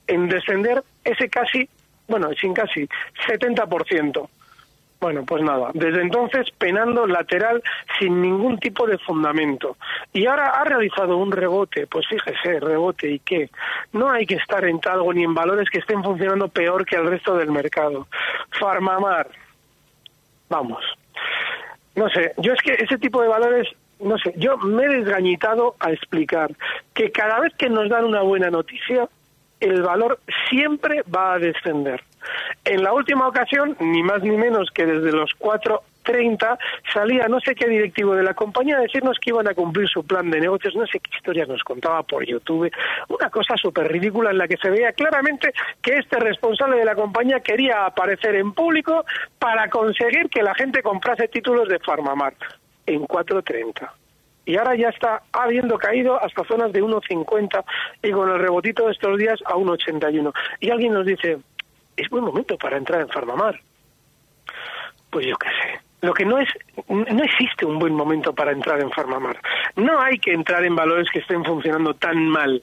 en 0.07 0.29
descender 0.29 0.85
ese 1.05 1.29
casi 1.29 1.69
bueno, 2.09 2.31
sin 2.35 2.55
casi 2.55 2.89
70%. 3.27 4.29
Bueno, 5.03 5.25
pues 5.27 5.43
nada, 5.43 5.71
desde 5.75 6.01
entonces 6.01 6.47
penando 6.57 7.09
lateral 7.09 7.61
sin 7.99 8.23
ningún 8.23 8.57
tipo 8.59 8.87
de 8.87 8.99
fundamento. 8.99 9.77
Y 10.13 10.27
ahora 10.27 10.51
ha 10.51 10.63
realizado 10.63 11.17
un 11.17 11.33
rebote, 11.33 11.89
pues 11.89 12.07
fíjese, 12.07 12.61
rebote 12.61 13.11
y 13.11 13.19
qué. 13.19 13.51
No 13.93 14.13
hay 14.13 14.27
que 14.27 14.37
estar 14.37 14.65
en 14.65 14.81
talgo 14.81 15.13
ni 15.13 15.25
en 15.25 15.35
valores 15.35 15.69
que 15.71 15.81
estén 15.81 16.05
funcionando 16.05 16.47
peor 16.47 16.87
que 16.87 16.95
el 16.95 17.09
resto 17.09 17.37
del 17.37 17.51
mercado. 17.51 18.07
Farmamar, 18.61 19.27
vamos. 20.49 20.85
No 21.97 22.09
sé, 22.09 22.33
yo 22.37 22.53
es 22.53 22.63
que 22.63 22.75
ese 22.75 22.97
tipo 22.97 23.21
de 23.23 23.29
valores, 23.29 23.69
no 23.99 24.17
sé, 24.19 24.33
yo 24.37 24.57
me 24.59 24.85
he 24.85 24.89
desgañitado 24.89 25.75
a 25.81 25.91
explicar 25.91 26.53
que 26.95 27.11
cada 27.11 27.41
vez 27.41 27.53
que 27.55 27.69
nos 27.69 27.89
dan 27.89 28.05
una 28.05 28.23
buena 28.23 28.51
noticia, 28.51 29.09
el 29.63 29.83
valor 29.83 30.19
siempre 30.51 31.03
va 31.15 31.35
a 31.35 31.39
descender. 31.39 32.03
En 32.65 32.83
la 32.83 32.93
última 32.93 33.29
ocasión, 33.29 33.77
ni 33.81 34.03
más 34.03 34.23
ni 34.23 34.37
menos 34.37 34.71
que 34.73 34.87
desde 34.87 35.13
los 35.13 35.31
4.30, 35.39 36.59
salía 36.93 37.29
no 37.29 37.41
sé 37.41 37.55
qué 37.55 37.69
directivo 37.69 38.15
de 38.15 38.23
la 38.23 38.35
compañía 38.35 38.77
a 38.77 38.81
decirnos 38.81 39.19
que 39.21 39.31
iban 39.31 39.49
a 39.49 39.55
cumplir 39.55 39.89
su 39.89 40.05
plan 40.05 40.31
de 40.31 40.41
negocios, 40.41 40.75
no 40.75 40.87
sé 40.87 41.01
qué 41.01 41.17
historias 41.17 41.49
nos 41.49 41.63
contaba 41.63 42.03
por 42.03 42.25
YouTube, 42.25 42.71
una 43.09 43.31
cosa 43.31 43.57
súper 43.57 43.91
ridícula 43.91 44.31
en 44.31 44.39
la 44.39 44.49
que 44.49 44.57
se 44.57 44.71
veía 44.71 44.93
claramente 44.93 45.53
que 45.81 45.97
este 45.97 46.19
responsable 46.19 46.77
de 46.77 46.85
la 46.85 46.95
compañía 46.95 47.41
quería 47.41 47.87
aparecer 47.87 48.35
en 48.35 48.53
público 48.53 49.05
para 49.39 49.69
conseguir 49.69 50.29
que 50.29 50.43
la 50.43 50.55
gente 50.55 50.83
comprase 50.83 51.29
títulos 51.29 51.69
de 51.69 51.79
Farmamar 51.79 52.35
en 52.87 53.03
4.30 53.03 54.02
y 54.45 54.57
ahora 54.57 54.75
ya 54.75 54.89
está 54.89 55.23
habiendo 55.33 55.79
caído 55.79 56.23
hasta 56.23 56.45
zonas 56.45 56.73
de 56.73 56.83
1,50 56.83 57.65
y 58.03 58.11
con 58.11 58.31
el 58.31 58.39
rebotito 58.39 58.87
de 58.87 58.93
estos 58.93 59.19
días 59.19 59.41
a 59.45 59.55
1,81. 59.55 60.33
Y 60.61 60.71
alguien 60.71 60.95
nos 60.95 61.07
dice, 61.07 61.39
es 61.97 62.09
buen 62.11 62.25
momento 62.25 62.57
para 62.59 62.77
entrar 62.77 63.01
en 63.01 63.09
Farmamar. 63.09 63.61
Pues 65.11 65.27
yo 65.27 65.37
qué 65.37 65.49
sé. 65.49 65.81
Lo 66.01 66.13
que 66.13 66.25
no 66.25 66.39
es, 66.39 66.49
no 66.89 67.23
existe 67.23 67.65
un 67.65 67.79
buen 67.79 67.95
momento 67.95 68.33
para 68.33 68.51
entrar 68.51 68.81
en 68.81 68.91
Farmamar. 68.91 69.39
No 69.77 70.01
hay 70.01 70.19
que 70.19 70.33
entrar 70.33 70.65
en 70.65 70.75
valores 70.75 71.09
que 71.13 71.21
estén 71.21 71.45
funcionando 71.45 71.95
tan 71.95 72.27
mal. 72.27 72.61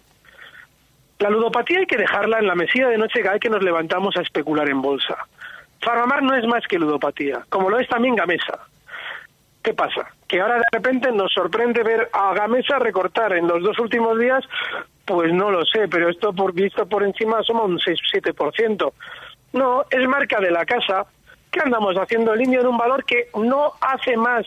La 1.20 1.30
ludopatía 1.30 1.80
hay 1.80 1.86
que 1.86 1.98
dejarla 1.98 2.40
en 2.40 2.48
la 2.48 2.56
mesilla 2.56 2.90
de 2.90 2.98
noche 2.98 3.22
cada 3.22 3.34
vez 3.34 3.42
que 3.42 3.50
nos 3.50 3.64
levantamos 3.64 4.18
a 4.18 4.22
especular 4.22 4.70
en 4.70 4.82
bolsa. 4.82 5.18
Farmamar 5.82 6.22
no 6.24 6.36
es 6.36 6.46
más 6.46 6.68
que 6.68 6.78
ludopatía, 6.78 7.46
como 7.48 7.70
lo 7.70 7.80
es 7.80 7.88
también 7.88 8.16
Gamesa. 8.16 8.68
¿Qué 9.62 9.74
pasa? 9.74 10.08
Que 10.28 10.40
ahora 10.40 10.56
de 10.56 10.64
repente 10.72 11.12
nos 11.12 11.34
sorprende 11.34 11.84
ver 11.84 12.10
a 12.14 12.34
Gamesa 12.34 12.80
recortar 12.80 13.34
en 13.34 13.48
los 13.48 13.62
dos 13.62 13.78
últimos 13.80 14.18
días, 14.18 14.44
pues 15.06 15.34
no 15.34 15.52
lo 15.52 15.66
sé, 15.66 15.88
pero 15.88 16.10
esto 16.10 16.34
por 16.34 16.54
visto 16.54 16.86
por 16.88 17.04
encima 17.04 17.44
somos 17.44 17.66
un 17.66 17.80
6-7%. 17.80 18.94
No, 19.54 19.84
es 19.90 20.08
marca 20.08 20.40
de 20.40 20.52
la 20.52 20.66
casa. 20.66 21.06
¿Qué 21.52 21.60
andamos 21.60 21.96
haciendo 21.96 22.36
línea 22.36 22.62
en 22.62 22.68
un 22.68 22.78
valor 22.78 23.04
que 23.04 23.30
no 23.36 23.74
hace 23.82 24.16
más 24.16 24.46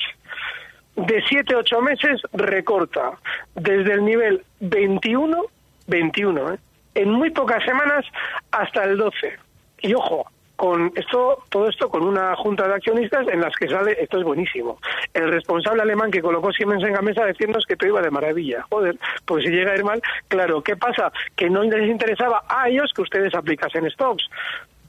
de 0.96 1.22
7-8 1.24 1.82
meses 1.82 2.20
recorta 2.32 3.18
desde 3.54 3.94
el 3.94 4.04
nivel 4.04 4.44
21, 4.60 5.44
21, 5.86 6.52
¿eh? 6.52 6.58
en 6.94 7.10
muy 7.10 7.30
pocas 7.30 7.64
semanas 7.64 8.04
hasta 8.50 8.84
el 8.84 8.96
12. 8.96 9.36
Y 9.80 9.94
ojo, 9.94 10.30
con 10.62 10.92
esto, 10.94 11.42
todo 11.48 11.68
esto 11.68 11.88
con 11.88 12.04
una 12.04 12.36
junta 12.36 12.68
de 12.68 12.74
accionistas 12.74 13.26
en 13.26 13.40
las 13.40 13.52
que 13.56 13.66
sale, 13.66 13.96
esto 14.00 14.18
es 14.18 14.22
buenísimo, 14.22 14.78
el 15.12 15.28
responsable 15.32 15.82
alemán 15.82 16.12
que 16.12 16.22
colocó 16.22 16.52
Siemens 16.52 16.84
en 16.84 16.92
la 16.92 17.02
mesa 17.02 17.26
diciéndonos 17.26 17.66
que 17.66 17.74
todo 17.74 17.88
iba 17.88 18.00
de 18.00 18.12
maravilla. 18.12 18.64
Joder, 18.70 18.96
pues 19.26 19.44
si 19.44 19.50
llega 19.50 19.72
a 19.72 19.76
ir 19.76 19.82
mal, 19.82 20.00
claro, 20.28 20.62
¿qué 20.62 20.76
pasa? 20.76 21.12
Que 21.34 21.50
no 21.50 21.64
les 21.64 21.90
interesaba 21.90 22.44
a 22.48 22.68
ellos 22.68 22.92
que 22.94 23.02
ustedes 23.02 23.34
aplicasen 23.34 23.90
stocks 23.90 24.22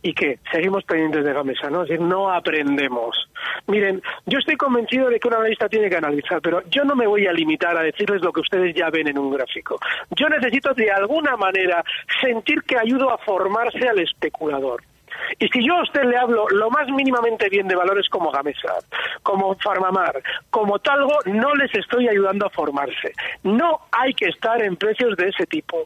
y 0.03 0.13
que 0.13 0.37
seguimos 0.51 0.83
pendientes 0.83 1.25
de 1.25 1.33
Gamesa, 1.33 1.71
¿no? 1.71 1.81
Es 1.81 1.89
decir, 1.89 2.05
no 2.05 2.29
aprendemos. 2.29 3.17
Miren, 3.65 3.99
yo 4.27 4.37
estoy 4.37 4.57
convencido 4.57 5.09
de 5.09 5.19
que 5.19 5.27
un 5.27 5.33
analista 5.33 5.67
tiene 5.67 5.89
que 5.89 5.97
analizar, 5.97 6.39
pero 6.39 6.61
yo 6.69 6.83
no 6.83 6.95
me 6.95 7.07
voy 7.07 7.25
a 7.25 7.33
limitar 7.33 7.75
a 7.75 7.81
decirles 7.81 8.21
lo 8.21 8.31
que 8.31 8.41
ustedes 8.41 8.75
ya 8.75 8.91
ven 8.91 9.07
en 9.07 9.17
un 9.17 9.31
gráfico. 9.31 9.79
Yo 10.11 10.29
necesito 10.29 10.75
de 10.75 10.91
alguna 10.91 11.35
manera 11.35 11.83
sentir 12.21 12.61
que 12.61 12.77
ayudo 12.77 13.09
a 13.09 13.17
formarse 13.17 13.89
al 13.89 13.97
especulador. 13.97 14.83
Y 15.39 15.47
si 15.47 15.65
yo 15.65 15.75
a 15.75 15.83
usted 15.83 16.03
le 16.03 16.17
hablo 16.17 16.47
lo 16.49 16.69
más 16.69 16.87
mínimamente 16.89 17.49
bien 17.49 17.67
de 17.67 17.75
valores 17.75 18.07
como 18.09 18.31
Gamesa, 18.31 18.75
como 19.21 19.55
Farmamar, 19.55 20.21
como 20.49 20.79
Talgo, 20.79 21.17
no 21.25 21.55
les 21.55 21.73
estoy 21.75 22.07
ayudando 22.07 22.45
a 22.45 22.49
formarse. 22.49 23.13
No 23.43 23.81
hay 23.91 24.13
que 24.13 24.27
estar 24.27 24.61
en 24.61 24.75
precios 24.75 25.15
de 25.17 25.29
ese 25.29 25.45
tipo. 25.45 25.85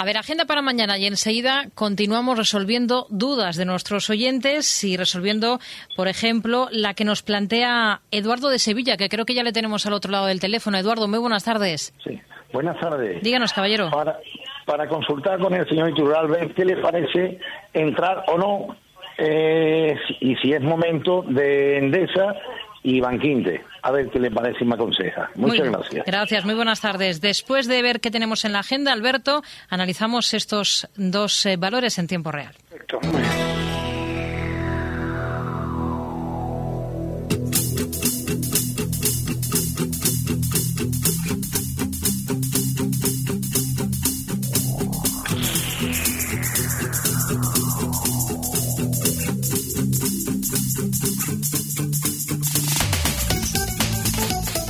A 0.00 0.04
ver, 0.04 0.16
agenda 0.16 0.44
para 0.44 0.62
mañana 0.62 0.96
y 0.96 1.06
enseguida 1.06 1.70
continuamos 1.74 2.38
resolviendo 2.38 3.08
dudas 3.10 3.56
de 3.56 3.64
nuestros 3.64 4.08
oyentes 4.10 4.84
y 4.84 4.96
resolviendo, 4.96 5.58
por 5.96 6.06
ejemplo, 6.06 6.68
la 6.70 6.94
que 6.94 7.04
nos 7.04 7.24
plantea 7.24 8.02
Eduardo 8.12 8.48
de 8.48 8.60
Sevilla, 8.60 8.96
que 8.96 9.08
creo 9.08 9.24
que 9.24 9.34
ya 9.34 9.42
le 9.42 9.52
tenemos 9.52 9.86
al 9.86 9.94
otro 9.94 10.12
lado 10.12 10.26
del 10.26 10.38
teléfono. 10.38 10.78
Eduardo, 10.78 11.08
muy 11.08 11.18
buenas 11.18 11.42
tardes. 11.42 11.92
Sí, 12.04 12.20
buenas 12.52 12.78
tardes. 12.78 13.20
Díganos, 13.24 13.52
caballero. 13.52 13.90
Para, 13.90 14.20
para 14.68 14.86
consultar 14.86 15.38
con 15.40 15.54
el 15.54 15.66
señor 15.66 15.88
Iturralbe 15.88 16.52
qué 16.54 16.64
le 16.66 16.76
parece 16.76 17.38
entrar 17.72 18.24
o 18.28 18.36
no 18.36 18.76
eh, 19.16 19.96
y 20.20 20.36
si 20.36 20.52
es 20.52 20.60
momento 20.60 21.24
de 21.26 21.78
Endesa 21.78 22.36
y 22.82 23.00
Banquinte. 23.00 23.64
A 23.82 23.90
ver 23.90 24.10
qué 24.10 24.20
le 24.20 24.30
parece 24.30 24.64
y 24.64 24.66
me 24.66 24.74
aconseja. 24.74 25.30
Muchas 25.36 25.70
gracias. 25.70 26.06
Gracias, 26.06 26.44
muy 26.44 26.54
buenas 26.54 26.82
tardes. 26.82 27.20
Después 27.20 27.66
de 27.66 27.80
ver 27.80 28.00
qué 28.00 28.10
tenemos 28.10 28.44
en 28.44 28.52
la 28.52 28.60
agenda, 28.60 28.92
Alberto, 28.92 29.42
analizamos 29.70 30.34
estos 30.34 30.86
dos 30.96 31.46
eh, 31.46 31.56
valores 31.56 31.98
en 31.98 32.06
tiempo 32.06 32.30
real. 32.30 32.54
Perfecto. 32.68 33.00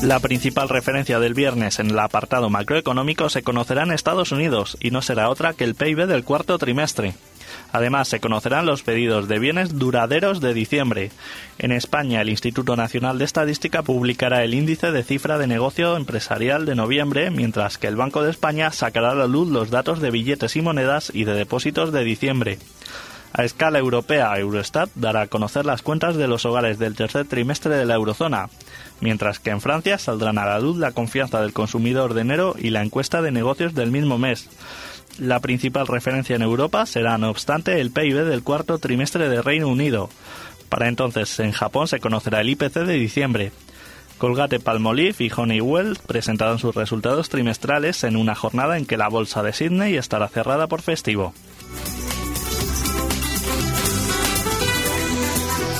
La 0.08 0.20
principal 0.20 0.70
referencia 0.70 1.20
del 1.20 1.34
viernes 1.34 1.78
en 1.80 1.90
el 1.90 1.98
apartado 1.98 2.48
macroeconómico 2.48 3.28
se 3.28 3.42
conocerá 3.42 3.82
en 3.82 3.92
Estados 3.92 4.32
Unidos 4.32 4.78
y 4.80 4.90
no 4.90 5.02
será 5.02 5.28
otra 5.28 5.52
que 5.52 5.64
el 5.64 5.74
PIB 5.74 6.06
del 6.06 6.24
cuarto 6.24 6.56
trimestre. 6.56 7.12
Además, 7.72 8.08
se 8.08 8.18
conocerán 8.18 8.64
los 8.64 8.82
pedidos 8.82 9.28
de 9.28 9.38
bienes 9.38 9.78
duraderos 9.78 10.40
de 10.40 10.54
diciembre. 10.54 11.10
En 11.58 11.72
España, 11.72 12.22
el 12.22 12.30
Instituto 12.30 12.74
Nacional 12.74 13.18
de 13.18 13.26
Estadística 13.26 13.82
publicará 13.82 14.42
el 14.44 14.54
índice 14.54 14.92
de 14.92 15.02
cifra 15.02 15.36
de 15.36 15.46
negocio 15.46 15.94
empresarial 15.94 16.64
de 16.64 16.74
noviembre, 16.74 17.30
mientras 17.30 17.76
que 17.76 17.86
el 17.86 17.96
Banco 17.96 18.22
de 18.22 18.30
España 18.30 18.72
sacará 18.72 19.10
a 19.10 19.14
la 19.14 19.26
luz 19.26 19.50
los 19.50 19.68
datos 19.68 20.00
de 20.00 20.10
billetes 20.10 20.56
y 20.56 20.62
monedas 20.62 21.10
y 21.12 21.24
de 21.24 21.34
depósitos 21.34 21.92
de 21.92 22.04
diciembre. 22.04 22.58
A 23.34 23.44
escala 23.44 23.78
europea, 23.78 24.32
Eurostat 24.38 24.88
dará 24.94 25.20
a 25.20 25.26
conocer 25.26 25.66
las 25.66 25.82
cuentas 25.82 26.16
de 26.16 26.28
los 26.28 26.46
hogares 26.46 26.78
del 26.78 26.96
tercer 26.96 27.26
trimestre 27.26 27.76
de 27.76 27.84
la 27.84 27.96
eurozona 27.96 28.48
mientras 29.00 29.38
que 29.38 29.50
en 29.50 29.60
Francia 29.60 29.98
saldrán 29.98 30.38
a 30.38 30.46
la 30.46 30.58
luz 30.58 30.76
la 30.76 30.92
confianza 30.92 31.40
del 31.40 31.52
consumidor 31.52 32.14
de 32.14 32.22
enero 32.22 32.54
y 32.58 32.70
la 32.70 32.82
encuesta 32.82 33.22
de 33.22 33.30
negocios 33.30 33.74
del 33.74 33.90
mismo 33.90 34.18
mes. 34.18 34.48
La 35.18 35.40
principal 35.40 35.86
referencia 35.86 36.36
en 36.36 36.42
Europa 36.42 36.86
será, 36.86 37.18
no 37.18 37.30
obstante, 37.30 37.80
el 37.80 37.90
PIB 37.90 38.24
del 38.24 38.42
cuarto 38.42 38.78
trimestre 38.78 39.28
de 39.28 39.42
Reino 39.42 39.68
Unido. 39.68 40.10
Para 40.68 40.88
entonces, 40.88 41.40
en 41.40 41.52
Japón 41.52 41.88
se 41.88 41.98
conocerá 41.98 42.40
el 42.40 42.50
IPC 42.50 42.74
de 42.84 42.94
diciembre. 42.94 43.52
Colgate 44.18 44.60
Palmolive 44.60 45.24
y 45.24 45.30
Honeywell 45.34 45.96
presentarán 46.06 46.58
sus 46.58 46.74
resultados 46.74 47.28
trimestrales 47.28 48.04
en 48.04 48.16
una 48.16 48.34
jornada 48.34 48.76
en 48.76 48.84
que 48.84 48.96
la 48.96 49.08
bolsa 49.08 49.42
de 49.42 49.52
Sydney 49.52 49.96
estará 49.96 50.28
cerrada 50.28 50.66
por 50.66 50.82
festivo. 50.82 51.32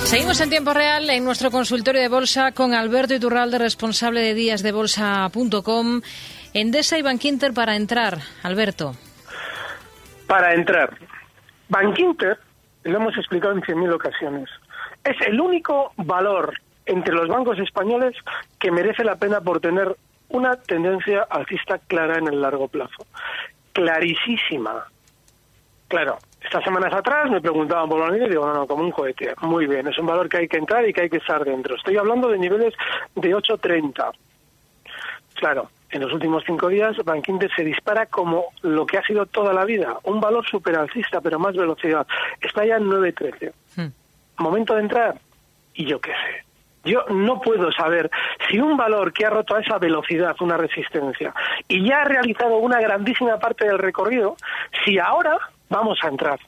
Seguimos 0.09 0.41
en 0.41 0.49
tiempo 0.49 0.73
real 0.73 1.11
en 1.11 1.23
nuestro 1.23 1.51
consultorio 1.51 2.01
de 2.01 2.09
bolsa 2.09 2.53
con 2.53 2.73
Alberto 2.73 3.13
Iturralde, 3.13 3.59
responsable 3.59 4.23
de 4.23 4.33
díasdebolsa.com. 4.33 6.01
Endesa 6.55 6.97
y 6.97 7.03
Bankinter 7.03 7.53
para 7.53 7.77
entrar. 7.77 8.17
Alberto. 8.43 8.95
Para 10.27 10.55
entrar. 10.55 10.97
Bankinter, 11.69 12.39
lo 12.85 12.97
hemos 12.97 13.19
explicado 13.19 13.53
en 13.53 13.61
100.000 13.61 13.95
ocasiones, 13.95 14.49
es 15.05 15.21
el 15.27 15.39
único 15.39 15.93
valor 15.99 16.55
entre 16.87 17.13
los 17.13 17.29
bancos 17.29 17.59
españoles 17.59 18.17
que 18.59 18.71
merece 18.71 19.05
la 19.05 19.17
pena 19.17 19.43
por 19.43 19.61
tener 19.61 19.95
una 20.31 20.57
tendencia 20.57 21.27
alcista 21.29 21.77
clara 21.87 22.17
en 22.17 22.29
el 22.29 22.41
largo 22.41 22.69
plazo. 22.69 23.07
Clarísima. 23.75 24.87
Claro, 25.89 26.17
estas 26.43 26.65
semanas 26.65 26.93
atrás 26.95 27.31
me 27.31 27.41
preguntaban 27.41 27.89
por 27.89 28.11
la 28.11 28.17
y 28.17 28.29
digo, 28.29 28.47
no, 28.47 28.55
no, 28.55 28.67
como 28.67 28.85
un 28.85 28.91
cohete. 28.91 29.35
Muy 29.43 29.67
bien, 29.67 29.87
es 29.87 29.99
un 29.99 30.07
valor 30.07 30.29
que 30.29 30.39
hay 30.39 30.49
que 30.49 30.57
entrar 30.57 30.89
y 30.89 30.93
que 30.93 31.03
hay 31.03 31.11
que 31.11 31.19
estar 31.19 31.45
dentro. 31.45 31.77
Estoy 31.77 31.97
hablando 31.97 32.29
de 32.29 32.39
niveles 32.39 32.75
de 33.15 33.35
8.30. 33.35 34.13
Claro, 35.35 35.71
en 35.91 36.01
los 36.03 36.13
últimos 36.13 36.43
cinco 36.47 36.69
días 36.69 36.97
Bankinter 37.05 37.51
se 37.55 37.65
dispara 37.65 38.07
como 38.07 38.47
lo 38.63 38.87
que 38.87 38.99
ha 38.99 39.03
sido 39.03 39.27
toda 39.27 39.53
la 39.53 39.65
vida, 39.65 39.99
un 40.05 40.21
valor 40.21 40.47
superalcista, 40.49 41.21
pero 41.21 41.39
más 41.39 41.57
velocidad. 41.57 42.07
Está 42.41 42.65
ya 42.65 42.77
en 42.77 42.85
9.13. 42.85 43.53
Hmm. 43.77 43.93
Momento 44.39 44.75
de 44.75 44.81
entrar, 44.81 45.15
y 45.75 45.85
yo 45.87 46.01
qué 46.01 46.13
sé. 46.13 46.45
Yo 46.85 47.05
no 47.11 47.41
puedo 47.41 47.71
saber 47.73 48.11
si 48.49 48.59
un 48.61 48.77
valor 48.77 49.13
que 49.13 49.27
ha 49.27 49.31
roto 49.31 49.57
a 49.57 49.61
esa 49.61 49.79
velocidad 49.79 50.37
una 50.41 50.57
resistencia 50.57 51.35
y 51.67 51.87
ya 51.87 52.03
ha 52.03 52.05
realizado 52.05 52.57
una 52.57 52.81
grandísima 52.81 53.39
parte 53.39 53.67
del 53.67 53.79
recorrido, 53.79 54.37
si 54.85 54.99
ahora 54.99 55.39
vamos 55.69 55.99
a 56.03 56.09
entrar. 56.09 56.39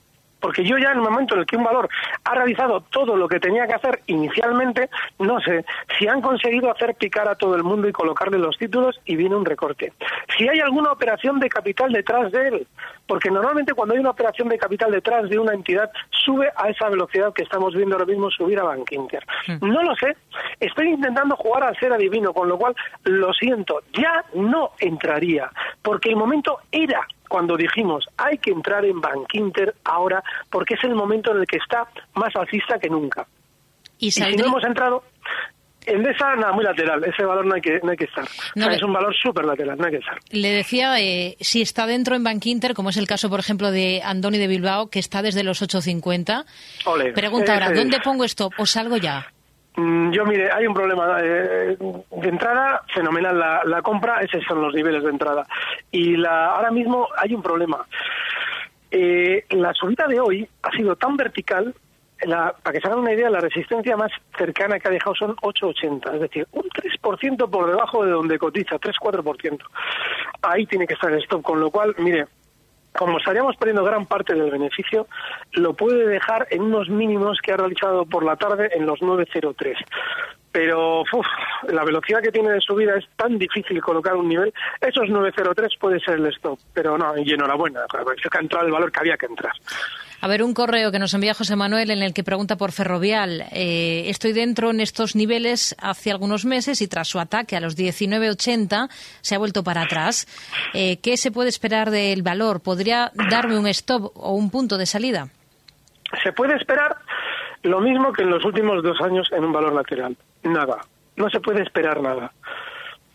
Porque 0.41 0.65
yo 0.65 0.79
ya 0.79 0.91
en 0.91 0.99
el 0.99 1.03
momento 1.03 1.35
en 1.35 1.41
el 1.41 1.47
que 1.47 1.57
un 1.57 1.65
valor 1.65 1.89
ha 2.25 2.35
realizado 2.35 2.81
todo 2.81 3.17
lo 3.17 3.29
que 3.29 3.39
tenía 3.39 3.67
que 3.67 3.75
hacer 3.75 4.01
inicialmente, 4.07 4.89
no 5.19 5.39
sé 5.41 5.65
si 5.99 6.09
han 6.09 6.23
conseguido 6.23 6.71
hacer 6.71 6.95
picar 6.95 7.29
a 7.29 7.35
todo 7.35 7.55
el 7.55 7.63
mundo 7.63 7.89
y 7.89 7.93
colocarle 7.93 8.39
los 8.39 8.57
títulos 8.57 8.99
y 9.05 9.17
viene 9.17 9.37
un 9.37 9.45
recorte. 9.45 9.93
Si 10.37 10.49
hay 10.49 10.61
alguna 10.61 10.93
operación 10.93 11.39
de 11.41 11.49
capital 11.49 11.93
detrás 11.93 12.33
de 12.33 12.49
él, 12.49 12.67
porque 13.07 13.31
normalmente 13.31 13.75
cuando 13.75 13.95
hay 13.95 14.01
una 14.01 14.11
operación 14.11 14.49
de 14.49 14.59
capital 14.59 14.91
detrás 14.93 15.29
de 15.29 15.39
una 15.39 15.53
entidad 15.53 15.91
sube 16.11 16.51
a 16.57 16.69
esa 16.69 16.89
velocidad 16.89 17.35
que 17.35 17.43
estamos 17.43 17.75
viendo 17.75 17.97
ahora 17.97 18.07
mismo 18.07 18.31
subir 18.31 18.59
a 18.59 18.65
Bank 18.65 18.91
Inter. 18.93 19.25
Hmm. 19.47 19.59
No 19.61 19.83
lo 19.83 19.95
sé, 19.97 20.17
estoy 20.59 20.89
intentando 20.89 21.37
jugar 21.37 21.65
al 21.65 21.77
ser 21.79 21.93
adivino, 21.93 22.33
con 22.33 22.49
lo 22.49 22.57
cual 22.57 22.75
lo 23.05 23.33
siento, 23.35 23.83
ya 23.93 24.25
no 24.35 24.71
entraría, 24.79 25.51
porque 25.83 26.09
el 26.09 26.17
momento 26.17 26.61
era 26.73 27.07
cuando 27.31 27.57
dijimos 27.57 28.05
hay 28.17 28.39
que 28.39 28.51
entrar 28.51 28.85
en 28.85 29.01
Bankinter 29.01 29.77
ahora 29.85 30.23
porque 30.51 30.75
es 30.75 30.83
el 30.83 30.97
momento 30.97 31.31
en 31.31 31.39
el 31.39 31.47
que 31.47 31.59
está 31.59 31.89
más 32.15 32.35
alcista 32.35 32.79
que 32.79 32.91
nunca. 32.91 33.27
Y, 33.99 34.11
si 34.11 34.21
no 34.21 34.47
hemos 34.47 34.65
entrado, 34.65 35.05
en 35.87 36.07
esa, 36.07 36.35
nada, 36.37 36.53
muy 36.53 36.65
lateral. 36.65 37.05
Ese 37.05 37.23
valor 37.25 37.47
no 37.47 37.55
hay 37.55 37.61
que, 37.61 37.79
no 37.83 37.91
hay 37.91 37.97
que 37.97 38.05
estar. 38.05 38.25
es 38.25 38.83
un 38.83 38.93
valor 38.93 39.15
súper 39.15 39.45
lateral, 39.45 39.79
no 39.79 39.85
hay 39.85 39.93
que 39.93 39.99
estar. 39.99 40.19
Le 40.31 40.51
decía, 40.51 40.99
eh, 41.01 41.37
si 41.41 41.63
está 41.63 41.87
dentro 41.87 42.17
en 42.17 42.25
Bankinter, 42.25 42.75
como 42.75 42.91
es 42.91 42.97
el 42.97 43.07
caso, 43.07 43.31
por 43.31 43.41
ejemplo, 43.41 43.71
de 43.71 44.03
Andoni 44.05 44.39
de 44.39 44.47
Bilbao, 44.47 44.89
que 44.89 44.99
está 44.99 45.23
desde 45.23 45.45
los 45.45 45.63
8.50. 45.63 46.45
Pregunta 47.15 47.55
ahora, 47.55 47.73
¿dónde 47.73 48.01
pongo 48.01 48.25
esto 48.25 48.51
o 48.59 48.67
salgo 48.67 48.97
ya? 48.97 49.33
Mm, 49.77 50.11
yo, 50.11 50.25
mire, 50.25 50.51
hay 50.53 50.67
un 50.67 50.75
problema. 50.75 51.19
Eh, 51.23 51.77
de 51.79 52.29
entrada, 52.29 52.83
fenomenal. 52.93 53.39
La, 53.39 53.83
compra, 53.83 54.21
esos 54.21 54.45
son 54.45 54.63
los 54.63 54.75
niveles 54.75 55.03
de 55.03 55.11
entrada. 55.11 55.47
Y 55.91 56.17
la, 56.17 56.47
ahora 56.47 56.71
mismo 56.71 57.09
hay 57.17 57.35
un 57.35 57.43
problema. 57.43 57.87
Eh, 58.91 59.45
la 59.51 59.73
subida 59.73 60.07
de 60.07 60.21
hoy 60.21 60.49
ha 60.63 60.71
sido 60.73 60.97
tan 60.97 61.17
vertical, 61.17 61.75
la, 62.23 62.53
para 62.63 62.75
que 62.75 62.81
se 62.81 62.89
hagan 62.89 62.99
una 62.99 63.13
idea, 63.13 63.31
la 63.31 63.41
resistencia 63.41 63.97
más 63.97 64.11
cercana 64.37 64.79
que 64.79 64.89
ha 64.89 64.91
dejado 64.91 65.15
son 65.15 65.37
8,80, 65.37 66.15
es 66.15 66.21
decir, 66.21 66.47
un 66.53 66.65
3% 66.65 67.49
por 67.49 67.69
debajo 67.69 68.05
de 68.05 68.11
donde 68.11 68.39
cotiza, 68.39 68.77
3-4%. 68.77 69.59
Ahí 70.43 70.67
tiene 70.67 70.87
que 70.87 70.95
estar 70.95 71.11
el 71.13 71.23
stop, 71.23 71.43
con 71.43 71.61
lo 71.61 71.71
cual, 71.71 71.95
mire, 71.99 72.27
como 72.97 73.19
estaríamos 73.19 73.57
perdiendo 73.57 73.85
gran 73.85 74.07
parte 74.07 74.35
del 74.35 74.51
beneficio, 74.51 75.07
lo 75.53 75.75
puede 75.75 76.07
dejar 76.07 76.47
en 76.51 76.63
unos 76.63 76.89
mínimos 76.89 77.39
que 77.43 77.53
ha 77.53 77.57
realizado 77.57 78.05
por 78.05 78.25
la 78.25 78.37
tarde 78.37 78.71
en 78.75 78.87
los 78.87 79.01
903. 79.01 79.77
Pero 80.53 81.05
la 81.69 81.85
velocidad 81.85 82.21
que 82.23 82.33
tiene 82.33 82.51
de 82.51 82.61
subida 82.61 82.97
es 82.97 83.05
tan 83.17 83.39
difícil 83.39 83.81
colocar 83.81 84.17
un 84.17 84.29
nivel. 84.29 84.53
Esos 84.81 85.09
903 85.09 85.77
puede 85.79 86.01
ser 86.01 86.15
el 86.15 86.27
stop, 86.27 86.59
pero 86.75 86.99
no, 86.99 87.17
y 87.17 87.33
enhorabuena, 87.33 87.83
parece 87.89 88.29
que 88.29 88.39
ha 88.39 88.41
entrado 88.41 88.67
el 88.67 88.73
valor 88.73 88.91
que 88.91 89.01
había 89.01 89.17
que 89.17 89.27
entrar. 89.27 89.53
A 90.23 90.29
ver, 90.29 90.43
un 90.43 90.53
correo 90.53 90.93
que 90.93 90.99
nos 90.99 91.15
envía 91.15 91.33
José 91.33 91.57
Manuel 91.57 91.91
en 91.91 92.03
el 92.03 92.13
que 92.13 92.23
pregunta 92.23 92.57
por 92.57 92.73
Ferrovial. 92.73 93.45
Eh, 93.53 94.05
estoy 94.09 94.35
dentro 94.35 94.71
en 94.71 94.81
estos 94.81 95.17
niveles 95.17 95.75
hace 95.81 96.11
algunos 96.11 96.45
meses 96.45 96.83
y 96.83 96.89
tras 96.89 97.09
su 97.09 97.19
ataque 97.19 97.57
a 97.57 97.61
los 97.61 97.75
19.80 97.75 98.91
se 99.23 99.35
ha 99.35 99.39
vuelto 99.39 99.65
para 99.65 99.83
atrás. 99.83 100.27
Eh, 100.75 100.99
¿Qué 100.99 101.17
se 101.17 101.31
puede 101.31 101.49
esperar 101.49 101.91
del 101.91 102.23
valor? 102.23 102.61
¿Podría 102.61 103.13
darme 103.31 103.59
un 103.59 103.67
stop 103.69 104.13
o 104.15 104.35
un 104.35 104.51
punto 104.51 104.77
de 104.77 104.85
salida? 104.85 105.29
Se 106.23 106.33
puede 106.33 106.55
esperar 106.57 106.97
lo 107.63 107.81
mismo 107.81 108.13
que 108.13 108.23
en 108.23 108.31
los 108.31 108.45
últimos 108.45 108.83
dos 108.83 109.01
años 109.01 109.27
en 109.33 109.45
un 109.45 109.53
valor 109.53 109.73
lateral. 109.73 110.17
Nada. 110.43 110.81
No 111.17 111.31
se 111.31 111.41
puede 111.41 111.63
esperar 111.63 112.03
nada. 112.03 112.31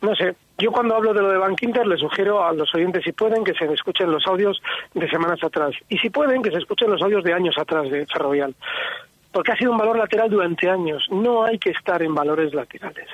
No 0.02 0.16
sé, 0.16 0.36
yo 0.58 0.72
cuando 0.72 0.96
hablo 0.96 1.14
de 1.14 1.22
lo 1.22 1.30
de 1.30 1.38
Bank 1.38 1.62
Inter 1.64 1.86
sugiero 1.98 2.46
a 2.46 2.54
los 2.54 2.74
oyentes 2.74 3.04
si 3.04 3.12
pueden 3.12 3.44
que 3.44 3.54
se 3.54 3.66
escuchen 3.66 4.12
los 4.12 4.26
audios 4.28 4.62
de 4.94 5.10
semanas 5.10 5.44
atrás 5.44 5.74
y 5.90 5.98
si 5.98 6.10
pueden 6.10 6.42
que 6.42 6.52
se 6.52 6.58
escuchen 6.58 6.90
los 6.90 7.02
audios 7.02 7.24
de 7.24 7.34
años 7.34 7.58
atrás 7.58 7.90
de 7.90 8.06
Ferrovial, 8.06 8.56
porque 9.32 9.52
ha 9.52 9.58
sido 9.58 9.72
un 9.72 9.78
valor 9.78 9.98
lateral 9.98 10.30
durante 10.30 10.70
años. 10.70 11.06
No 11.12 11.44
hay 11.44 11.60
que 11.60 11.72
estar 11.72 12.02
en 12.02 12.16
valores 12.16 12.54
laterales. 12.54 13.10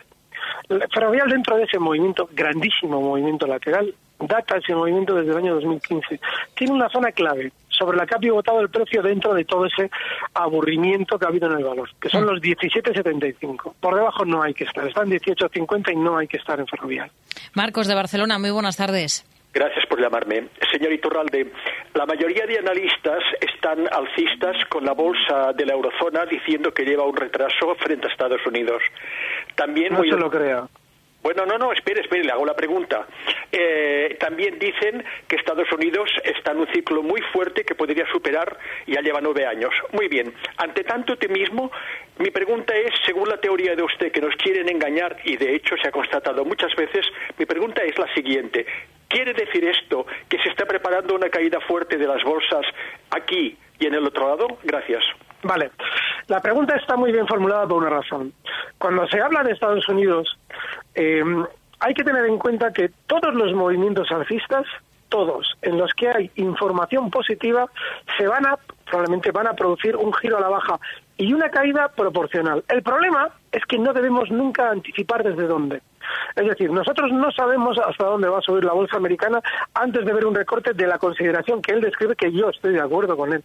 Ferrovial 0.94 1.30
dentro 1.30 1.58
de 1.58 1.64
ese 1.64 1.80
movimiento, 1.80 2.30
grandísimo 2.34 3.02
movimiento 3.02 3.48
lateral, 3.48 3.94
data 4.20 4.58
ese 4.58 4.76
movimiento 4.76 5.16
desde 5.16 5.32
el 5.32 5.38
año 5.38 5.56
2015. 5.56 6.20
Tiene 6.56 6.74
una 6.74 6.90
zona 6.90 7.12
clave 7.12 7.52
sobre 7.70 7.98
la 7.98 8.06
que 8.06 8.16
ha 8.16 8.20
pivotado 8.20 8.60
el 8.60 8.70
precio 8.70 9.02
dentro 9.02 9.34
de 9.34 9.44
todo 9.46 9.66
ese 9.66 9.90
aburrimiento 10.34 11.18
que 11.18 11.26
ha 11.26 11.30
habido 11.30 11.52
en 11.52 11.58
el 11.58 11.64
valor, 11.64 11.90
que 12.00 12.10
son 12.10 12.26
mm. 12.26 12.28
los 12.28 12.42
17,75. 12.42 13.74
Por 13.80 13.96
debajo 13.96 14.24
no 14.26 14.44
hay 14.44 14.54
que 14.54 14.66
estar, 14.66 14.88
están 14.88 15.10
18,50 15.10 15.94
y 15.94 15.96
no 15.96 16.18
hay 16.18 16.28
que 16.28 16.38
estar 16.38 16.60
en 16.60 16.68
Ferrovial. 16.68 17.12
Marcos 17.54 17.88
de 17.88 17.96
Barcelona, 17.96 18.38
muy 18.38 18.52
buenas 18.52 18.78
tardes. 18.78 19.26
Gracias 19.54 19.86
por 19.88 20.00
llamarme. 20.00 20.48
Señor 20.72 20.94
Iturralde, 20.94 21.52
la 21.94 22.06
mayoría 22.06 22.46
de 22.46 22.60
analistas 22.60 23.22
están 23.42 23.88
alcistas 23.92 24.56
con 24.70 24.86
la 24.86 24.94
bolsa 24.94 25.52
de 25.54 25.66
la 25.66 25.74
eurozona 25.74 26.26
diciendo 26.26 26.74
que 26.74 26.86
lleva 26.86 27.04
un 27.04 27.18
retraso 27.18 27.76
frente 27.76 28.08
a 28.08 28.12
Estados 28.12 28.46
Unidos. 28.46 28.82
También 29.56 29.94
no 29.94 30.04
se 30.04 30.18
lo 30.18 30.30
crea. 30.30 30.68
Bueno, 31.22 31.46
no, 31.46 31.58
no, 31.60 31.72
espere, 31.72 32.02
espere, 32.02 32.24
le 32.24 32.32
hago 32.32 32.46
la 32.46 32.56
pregunta. 32.56 33.06
Eh, 33.52 34.18
también 34.20 34.58
dicen 34.58 35.04
que 35.28 35.36
Estados 35.36 35.72
Unidos 35.72 36.10
está 36.24 36.52
en 36.52 36.60
un 36.60 36.68
ciclo 36.74 37.04
muy 37.04 37.22
fuerte 37.32 37.64
que 37.64 37.76
podría 37.76 38.08
superar, 38.12 38.58
ya 38.88 39.02
lleva 39.02 39.22
nueve 39.22 39.46
años. 39.46 39.72
Muy 39.92 40.08
bien, 40.08 40.34
ante 40.58 40.84
tanto 40.84 41.14
optimismo, 41.14 41.72
mi 42.18 42.32
pregunta 42.32 42.76
es, 42.76 42.92
según 43.06 43.30
la 43.30 43.38
teoría 43.38 43.76
de 43.76 43.84
usted, 43.84 44.12
que 44.12 44.22
nos 44.22 44.36
quieren 44.36 44.68
engañar, 44.68 45.18
y 45.24 45.38
de 45.38 45.54
hecho 45.54 45.76
se 45.80 45.90
ha 45.90 45.92
constatado 45.92 46.44
muchas 46.44 46.76
veces, 46.76 47.06
mi 47.38 47.46
pregunta 47.46 47.84
es 47.84 47.98
la 48.00 48.12
siguiente. 48.16 48.66
¿Quiere 49.12 49.34
decir 49.34 49.66
esto 49.66 50.06
que 50.30 50.40
se 50.40 50.48
está 50.48 50.66
preparando 50.66 51.14
una 51.14 51.30
caída 51.30 51.60
fuerte 51.60 51.98
de 51.98 52.08
las 52.08 52.24
bolsas 52.24 52.66
aquí 53.10 53.58
y 53.78 53.86
en 53.86 53.94
el 53.94 54.06
otro 54.06 54.30
lado? 54.30 54.48
Gracias. 54.64 55.04
Vale. 55.44 55.72
La 56.28 56.40
pregunta 56.40 56.78
está 56.78 56.96
muy 56.96 57.12
bien 57.12 57.28
formulada 57.28 57.68
por 57.68 57.80
una 57.80 57.90
razón. 57.90 58.32
Cuando 58.78 59.06
se 59.10 59.20
habla 59.20 59.44
de 59.44 59.52
Estados 59.52 59.88
Unidos, 59.90 60.38
eh, 60.96 61.24
hay 61.80 61.94
que 61.94 62.06
tener 62.06 62.26
en 62.26 62.38
cuenta 62.38 62.72
que 62.72 62.90
todos 63.06 63.34
los 63.34 63.54
movimientos 63.54 64.10
alcistas, 64.12 64.66
todos, 65.10 65.58
en 65.62 65.78
los 65.78 65.92
que 65.94 66.08
hay 66.08 66.32
información 66.36 67.12
positiva, 67.12 67.70
se 68.18 68.28
van 68.28 68.46
a, 68.46 68.58
probablemente 68.86 69.32
van 69.32 69.48
a 69.48 69.54
producir 69.54 69.98
un 69.98 70.14
giro 70.14 70.38
a 70.38 70.42
la 70.42 70.48
baja 70.48 70.80
y 71.22 71.34
una 71.34 71.50
caída 71.50 71.88
proporcional. 71.90 72.64
El 72.68 72.82
problema 72.82 73.30
es 73.52 73.64
que 73.66 73.78
no 73.78 73.94
debemos 73.94 74.32
nunca 74.32 74.72
anticipar 74.72 75.24
desde 75.24 75.46
dónde. 75.46 75.80
Es 76.36 76.48
decir, 76.48 76.72
nosotros 76.72 77.12
no 77.12 77.32
sabemos 77.32 77.78
hasta 77.78 78.06
dónde 78.06 78.28
va 78.28 78.40
a 78.40 78.42
subir 78.42 78.66
la 78.66 78.74
bolsa 78.74 78.98
americana 78.98 79.40
antes 79.76 80.04
de 80.04 80.14
ver 80.14 80.26
un 80.26 80.34
recorte 80.34 80.74
de 80.74 80.88
la 80.88 80.98
consideración 80.98 81.62
que 81.62 81.74
él 81.74 81.82
describe, 81.82 82.16
que 82.16 82.32
yo 82.32 82.50
estoy 82.50 82.74
de 82.74 82.82
acuerdo 82.82 83.16
con 83.16 83.34
él. 83.34 83.44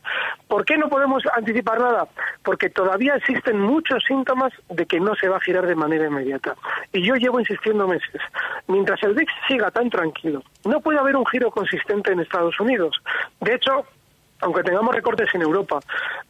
¿Por 0.49 0.65
qué 0.65 0.79
no 0.79 0.89
podemos 0.89 1.23
anticipar 1.37 1.79
nada? 1.79 2.09
Porque 2.43 2.71
todavía 2.71 3.15
existen 3.17 3.61
muchos 3.61 4.03
síntomas 4.09 4.55
de 4.71 4.87
que 4.87 4.99
no 4.99 5.15
se 5.15 5.29
va 5.29 5.37
a 5.37 5.41
girar 5.41 5.67
de 5.67 5.75
manera 5.75 6.07
inmediata. 6.07 6.57
Y 6.95 7.07
yo 7.07 7.15
llevo 7.17 7.41
insistiendo 7.41 7.87
meses. 7.87 8.23
Mientras 8.69 9.03
el 9.03 9.13
VIX 9.13 9.31
siga 9.49 9.71
tan 9.71 9.91
tranquilo, 9.91 10.43
no 10.65 10.81
puede 10.81 10.99
haber 10.99 11.17
un 11.17 11.27
giro 11.27 11.51
consistente 11.51 12.11
en 12.11 12.21
Estados 12.21 12.59
Unidos. 12.59 12.97
De 13.41 13.55
hecho, 13.55 13.85
aunque 14.47 14.63
tengamos 14.63 14.95
recortes 14.95 15.29
en 15.35 15.43
Europa, 15.43 15.81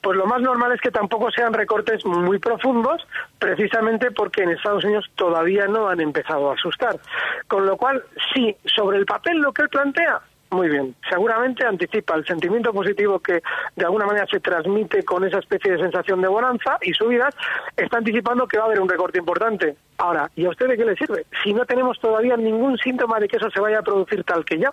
pues 0.01 0.17
lo 0.17 0.27
más 0.27 0.41
normal 0.41 0.73
es 0.73 0.81
que 0.81 0.91
tampoco 0.91 1.31
sean 1.31 1.53
recortes 1.53 2.05
muy 2.07 2.39
profundos, 2.39 3.07
precisamente 3.39 4.11
porque 4.11 4.43
en 4.43 4.51
Estados 4.51 4.85
Unidos 4.85 5.05
todavía 5.15 5.67
no 5.67 5.89
han 5.89 6.01
empezado 6.01 6.51
a 6.51 6.55
asustar. 6.55 6.99
Con 7.47 7.67
lo 7.67 7.77
cual, 7.77 8.03
sí, 8.35 8.57
sobre 8.65 8.97
el 8.97 9.05
papel 9.05 9.39
lo 9.39 9.53
que 9.53 9.63
él 9.63 9.69
plantea, 9.69 10.23
muy 10.51 10.69
bien. 10.69 10.95
Seguramente 11.11 11.67
anticipa 11.67 12.15
el 12.15 12.25
sentimiento 12.25 12.73
positivo 12.73 13.19
que 13.19 13.43
de 13.75 13.85
alguna 13.85 14.07
manera 14.07 14.27
se 14.31 14.41
transmite 14.41 15.03
con 15.05 15.25
esa 15.25 15.39
especie 15.39 15.73
de 15.73 15.79
sensación 15.79 16.23
de 16.23 16.29
bonanza 16.29 16.79
y 16.81 16.93
subidas, 16.95 17.35
está 17.77 17.99
anticipando 17.99 18.47
que 18.47 18.57
va 18.57 18.65
a 18.65 18.67
haber 18.67 18.81
un 18.81 18.89
recorte 18.89 19.19
importante. 19.19 19.77
Ahora, 19.99 20.31
¿y 20.37 20.47
a 20.47 20.51
usted 20.51 20.69
de 20.69 20.77
qué 20.77 20.85
le 20.85 20.97
sirve? 20.97 21.27
Si 21.43 21.53
no 21.53 21.67
tenemos 21.67 21.99
todavía 22.01 22.37
ningún 22.37 22.79
síntoma 22.79 23.19
de 23.19 23.29
que 23.29 23.37
eso 23.37 23.51
se 23.51 23.61
vaya 23.61 23.81
a 23.81 23.83
producir 23.83 24.23
tal 24.25 24.45
que 24.45 24.59
ya. 24.59 24.73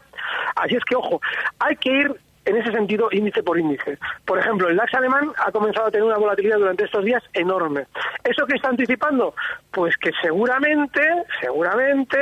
Así 0.56 0.75
es 0.75 0.86
que, 0.86 0.95
ojo, 0.95 1.19
hay 1.60 1.75
que 1.77 1.91
ir 1.91 2.15
en 2.45 2.58
ese 2.58 2.71
sentido 2.71 3.10
índice 3.12 3.43
por 3.43 3.60
índice. 3.60 3.97
Por 4.25 4.39
ejemplo, 4.39 4.69
el 4.69 4.75
DAX 4.75 4.93
alemán 4.95 5.32
ha 5.38 5.51
comenzado 5.51 5.88
a 5.88 5.91
tener 5.91 6.06
una 6.06 6.17
volatilidad 6.17 6.58
durante 6.58 6.86
estos 6.86 7.03
días 7.06 7.23
enorme. 7.34 7.86
¿Eso 8.23 8.45
qué 8.45 8.56
está 8.56 8.69
anticipando? 8.69 9.34
Pues 9.71 9.95
que 9.97 10.12
seguramente, 10.21 11.01
seguramente 11.41 12.17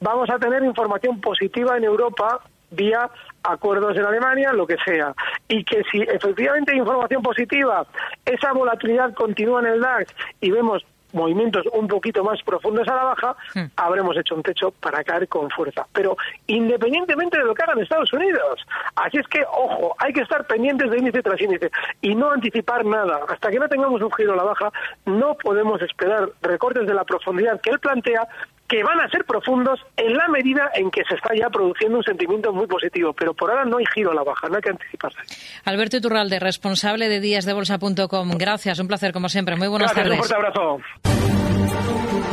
vamos 0.00 0.30
a 0.30 0.38
tener 0.38 0.62
información 0.62 1.20
positiva 1.20 1.76
en 1.76 1.84
Europa 1.84 2.40
vía 2.70 3.08
acuerdos 3.42 3.96
en 3.96 4.04
Alemania, 4.04 4.52
lo 4.52 4.66
que 4.66 4.76
sea. 4.84 5.14
Y 5.48 5.64
que 5.64 5.82
si 5.90 6.02
efectivamente 6.02 6.72
hay 6.72 6.78
información 6.78 7.22
positiva, 7.22 7.86
esa 8.24 8.52
volatilidad 8.52 9.14
continúa 9.14 9.60
en 9.60 9.66
el 9.66 9.80
DAX 9.80 10.14
y 10.40 10.50
vemos 10.50 10.84
movimientos 11.14 11.64
un 11.72 11.88
poquito 11.88 12.22
más 12.22 12.42
profundos 12.42 12.86
a 12.88 12.94
la 12.94 13.04
baja, 13.04 13.36
hmm. 13.54 13.64
habremos 13.76 14.16
hecho 14.16 14.34
un 14.34 14.42
techo 14.42 14.70
para 14.72 15.02
caer 15.04 15.28
con 15.28 15.50
fuerza. 15.50 15.86
Pero 15.92 16.16
independientemente 16.46 17.38
de 17.38 17.44
lo 17.44 17.54
que 17.54 17.62
hagan 17.62 17.80
Estados 17.80 18.12
Unidos. 18.12 18.60
Así 18.96 19.18
es 19.18 19.26
que, 19.28 19.42
ojo, 19.44 19.94
hay 19.98 20.12
que 20.12 20.20
estar 20.20 20.46
pendientes 20.46 20.90
de 20.90 20.98
índice 20.98 21.22
tras 21.22 21.40
índice 21.40 21.70
y 22.00 22.14
no 22.14 22.30
anticipar 22.30 22.84
nada. 22.84 23.20
Hasta 23.28 23.50
que 23.50 23.58
no 23.58 23.68
tengamos 23.68 24.02
un 24.02 24.12
giro 24.12 24.32
a 24.32 24.36
la 24.36 24.44
baja, 24.44 24.72
no 25.06 25.34
podemos 25.34 25.80
esperar 25.82 26.30
recortes 26.42 26.86
de 26.86 26.94
la 26.94 27.04
profundidad 27.04 27.60
que 27.60 27.70
él 27.70 27.78
plantea 27.78 28.26
que 28.74 28.82
van 28.82 29.00
a 29.00 29.08
ser 29.08 29.24
profundos 29.24 29.78
en 29.96 30.14
la 30.14 30.26
medida 30.26 30.68
en 30.74 30.90
que 30.90 31.04
se 31.08 31.14
está 31.14 31.32
ya 31.32 31.48
produciendo 31.48 31.98
un 31.98 32.02
sentimiento 32.02 32.52
muy 32.52 32.66
positivo, 32.66 33.12
pero 33.12 33.32
por 33.32 33.48
ahora 33.48 33.64
no 33.64 33.76
hay 33.76 33.84
giro 33.94 34.10
a 34.10 34.14
la 34.16 34.24
baja, 34.24 34.48
no 34.48 34.56
hay 34.56 34.62
que 34.62 34.70
anticiparse. 34.70 35.20
Alberto 35.64 35.98
Iturralde, 35.98 36.40
responsable 36.40 37.08
de 37.08 37.20
díasdebolsa.com. 37.20 38.30
Gracias, 38.36 38.80
un 38.80 38.88
placer 38.88 39.12
como 39.12 39.28
siempre. 39.28 39.54
Muy 39.54 39.68
buenas 39.68 39.94
tardes. 39.94 40.18
Un 40.18 40.24
fuerte 40.24 40.34
abrazo. 40.34 40.78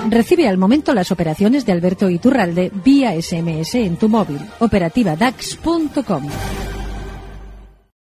Recibe 0.09 0.47
al 0.47 0.57
momento 0.57 0.95
las 0.95 1.11
operaciones 1.11 1.63
de 1.67 1.73
Alberto 1.73 2.09
Iturralde 2.09 2.71
vía 2.73 3.11
SMS 3.21 3.75
en 3.75 3.97
tu 3.97 4.09
móvil. 4.09 4.39
Operativa 4.57 5.15
DAX.com. 5.15 6.27